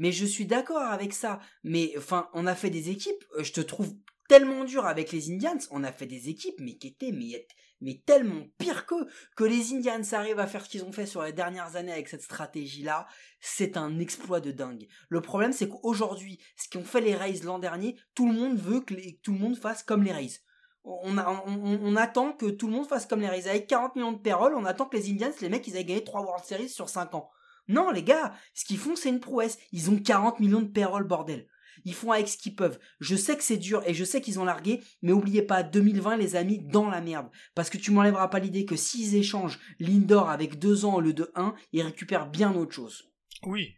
[0.00, 1.40] Mais je suis d'accord avec ça.
[1.62, 3.92] Mais enfin, on a fait des équipes, euh, je te trouve
[4.28, 8.46] tellement dur avec les Indians, on a fait des équipes mais qui étaient mais, tellement
[8.56, 8.94] pire que
[9.36, 12.08] que les Indians arrivent à faire ce qu'ils ont fait sur les dernières années avec
[12.08, 13.06] cette stratégie là,
[13.40, 14.88] c'est un exploit de dingue.
[15.10, 18.80] Le problème c'est qu'aujourd'hui, ce qu'ont fait les Rays l'an dernier, tout le monde veut
[18.80, 20.40] que tout le monde fasse comme les Rays.
[20.82, 23.48] On, attend que tout le monde fasse comme les Rays.
[23.48, 26.02] Avec 40 millions de payroll, on attend que les Indians, les mecs, ils aient gagné
[26.02, 27.30] 3 World Series sur 5 ans.
[27.68, 29.58] Non, les gars, ce qu'ils font, c'est une prouesse.
[29.72, 31.46] Ils ont 40 millions de payroll, bordel.
[31.84, 32.78] Ils font avec ce qu'ils peuvent.
[33.00, 36.16] Je sais que c'est dur et je sais qu'ils ont largué, mais oubliez pas, 2020,
[36.16, 37.30] les amis, dans la merde.
[37.54, 41.14] Parce que tu m'enlèveras pas l'idée que s'ils échangent Lindor avec 2 ans au lieu
[41.14, 43.10] de 1, ils récupèrent bien autre chose.
[43.42, 43.76] Oui,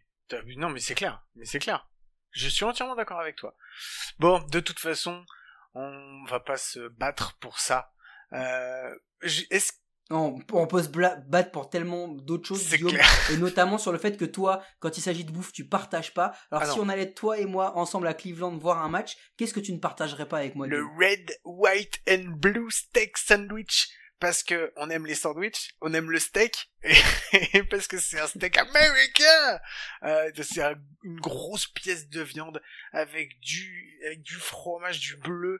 [0.57, 1.23] non, mais c'est clair.
[1.35, 1.87] Mais c'est clair.
[2.31, 3.55] Je suis entièrement d'accord avec toi.
[4.19, 5.23] Bon, de toute façon,
[5.75, 7.91] on va pas se battre pour ça.
[8.33, 9.73] Euh, est-ce
[10.13, 12.97] on, on peut se battre pour tellement d'autres choses, Guillaume,
[13.31, 16.33] et notamment sur le fait que toi, quand il s'agit de bouffe, tu partages pas.
[16.51, 19.53] Alors ah si on allait toi et moi ensemble à Cleveland voir un match, qu'est-ce
[19.53, 23.89] que tu ne partagerais pas avec moi Le red, white and blue steak sandwich.
[24.19, 28.27] Parce que on aime les sandwichs, on aime le steak, et, parce que c'est un
[28.27, 29.59] steak américain.
[30.03, 30.63] Euh, c'est
[31.03, 32.61] une grosse pièce de viande
[32.93, 35.59] avec du avec du fromage, du bleu,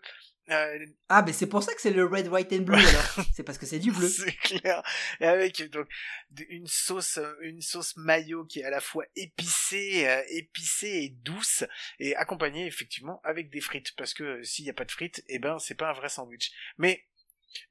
[0.50, 3.26] euh, ah, mais c'est pour ça que c'est le red, white and blue alors.
[3.34, 4.08] c'est parce que c'est du bleu.
[4.10, 4.84] c'est clair.
[5.22, 5.88] Et avec donc
[6.50, 11.10] une sauce, euh, une sauce mayo qui est à la fois épicée, euh, épicée et
[11.10, 11.64] douce,
[12.00, 13.96] et accompagnée effectivement avec des frites.
[13.96, 16.52] Parce que s'il n'y a pas de frites, eh ben c'est pas un vrai sandwich.
[16.78, 17.06] Mais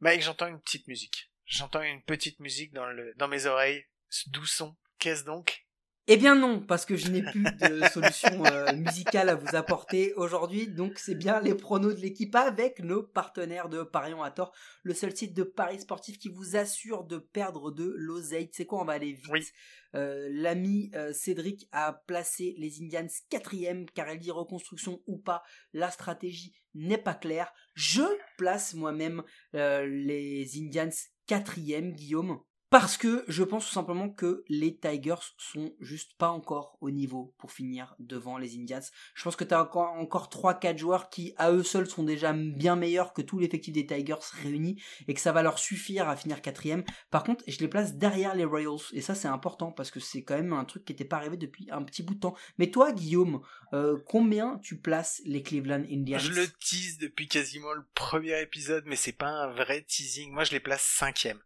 [0.00, 1.30] Mike, j'entends une petite musique.
[1.44, 3.84] J'entends une petite musique dans le dans mes oreilles.
[4.08, 4.76] Ce doux son?
[4.98, 5.66] Qu'est-ce donc?
[6.08, 10.12] Eh bien non, parce que je n'ai plus de solution euh, musicale à vous apporter
[10.14, 14.52] aujourd'hui, donc c'est bien les pronos de l'équipe avec nos partenaires de Parions à tort,
[14.82, 18.50] le seul site de paris sportif qui vous assure de perdre de l'oseille.
[18.52, 19.52] C'est quoi On va aller vite.
[19.94, 25.44] Euh, l'ami euh, Cédric a placé les Indians quatrième, car elle dit reconstruction ou pas,
[25.72, 27.52] la stratégie n'est pas claire.
[27.74, 28.02] Je
[28.38, 29.22] place moi-même
[29.52, 30.90] les Indians
[31.28, 32.40] quatrième, Guillaume.
[32.72, 37.34] Parce que je pense tout simplement que les Tigers sont juste pas encore au niveau
[37.36, 38.80] pour finir devant les Indians.
[39.14, 42.32] Je pense que tu as encore, encore 3-4 joueurs qui à eux seuls sont déjà
[42.32, 46.16] bien meilleurs que tout l'effectif des Tigers réunis et que ça va leur suffire à
[46.16, 46.82] finir quatrième.
[47.10, 50.22] Par contre, je les place derrière les Royals et ça c'est important parce que c'est
[50.22, 52.36] quand même un truc qui n'était pas arrivé depuis un petit bout de temps.
[52.56, 53.42] Mais toi Guillaume,
[53.74, 56.18] euh, combien tu places les Cleveland Indians?
[56.18, 60.32] Je le tease depuis quasiment le premier épisode mais c'est pas un vrai teasing.
[60.32, 61.38] Moi je les place cinquième.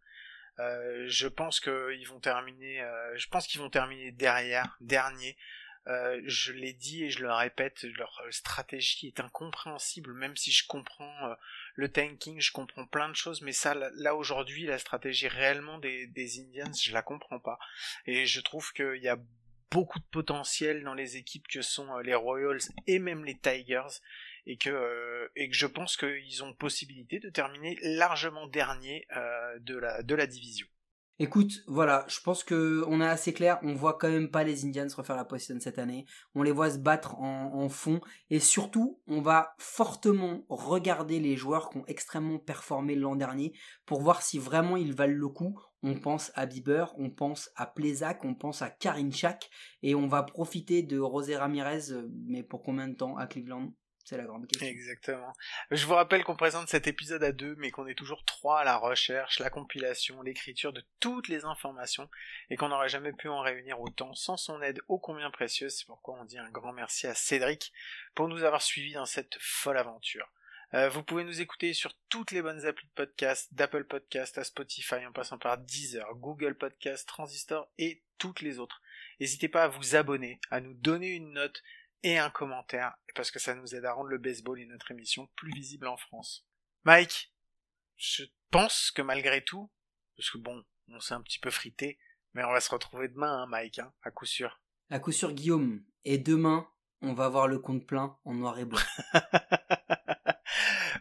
[0.59, 2.81] Euh, je pense qu'ils vont terminer.
[2.81, 5.37] Euh, je pense qu'ils vont terminer derrière, dernier.
[5.87, 10.67] Euh, je l'ai dit et je le répète, leur stratégie est incompréhensible, même si je
[10.67, 11.33] comprends
[11.75, 16.07] le tanking, je comprends plein de choses, mais ça, là, aujourd'hui, la stratégie réellement des,
[16.07, 17.57] des Indians, je la comprends pas.
[18.05, 19.17] Et je trouve qu'il y a
[19.71, 24.01] beaucoup de potentiel dans les équipes que sont les Royals et même les Tigers
[24.47, 29.59] et que euh, et que je pense qu'ils ont possibilité de terminer largement dernier euh,
[29.59, 30.65] de la division.
[31.19, 33.57] Écoute, voilà, je pense que on est assez clair.
[33.63, 36.05] On voit quand même pas les Indians refaire la position cette année.
[36.35, 41.71] On les voit se battre en, fond et surtout, on va fortement regarder les joueurs
[41.71, 43.53] qui ont extrêmement performé l'an dernier
[43.87, 45.59] pour voir si vraiment ils valent le coup.
[45.81, 49.49] On pense à Bieber, on pense à Plezak, on pense à Karinchak
[49.81, 53.73] et on va profiter de Rosé Ramirez, euh, mais pour combien de temps à Cleveland?
[54.07, 54.47] C'est la grande.
[54.61, 55.33] Exactement.
[55.69, 58.63] Je vous rappelle qu'on présente cet épisode à deux, mais qu'on est toujours trois à
[58.63, 62.09] la recherche, la compilation, l'écriture de toutes les informations,
[62.49, 65.75] et qu'on n'aurait jamais pu en réunir autant sans son aide ô combien précieuse.
[65.75, 67.73] C'est pourquoi on dit un grand merci à Cédric
[68.15, 70.31] pour nous avoir suivis dans cette folle aventure.
[70.73, 74.45] Euh, vous pouvez nous écouter sur toutes les bonnes applis de podcast, d'Apple Podcast à
[74.45, 78.81] Spotify, en passant par Deezer, Google Podcast, Transistor et toutes les autres.
[79.19, 81.61] N'hésitez pas à vous abonner, à nous donner une note
[82.03, 85.29] et un commentaire, parce que ça nous aide à rendre le baseball et notre émission
[85.35, 86.47] plus visible en France.
[86.83, 87.33] Mike,
[87.95, 89.71] je pense que malgré tout,
[90.15, 91.99] parce que bon, on s'est un petit peu frité,
[92.33, 94.61] mais on va se retrouver demain, hein, Mike, hein, à coup sûr.
[94.89, 95.83] À coup sûr, Guillaume.
[96.05, 96.69] Et demain,
[97.01, 98.79] on va voir le compte plein en noir et blanc.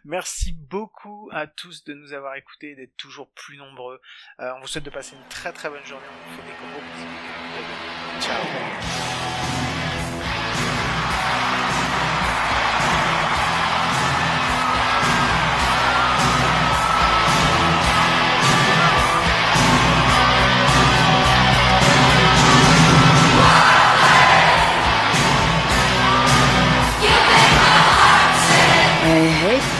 [0.04, 4.00] Merci beaucoup à tous de nous avoir écoutés et d'être toujours plus nombreux.
[4.40, 6.06] Euh, on vous souhaite de passer une très très bonne journée.
[6.08, 8.20] On vous fait des gros bisous.
[8.20, 9.15] Ciao.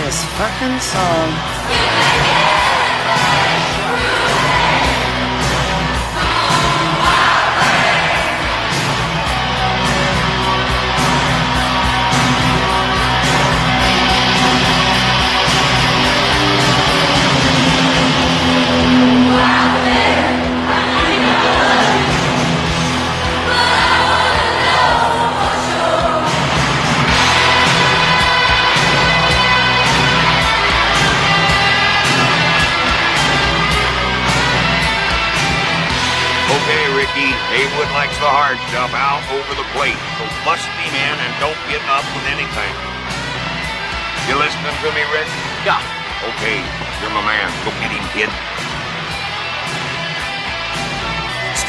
[0.07, 2.15] This fucking song.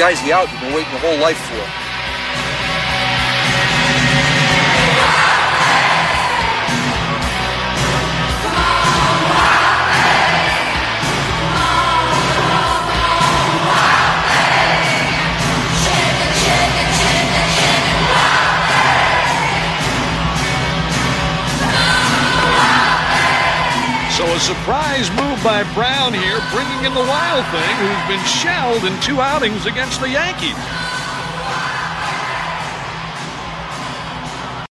[0.08, 1.56] Guy's the out you've been waiting your whole life for.
[24.16, 28.86] So a surprise move by Brown here, bringing in the Wild Thing, who's been shelled
[28.86, 30.87] in two outings against the Yankees.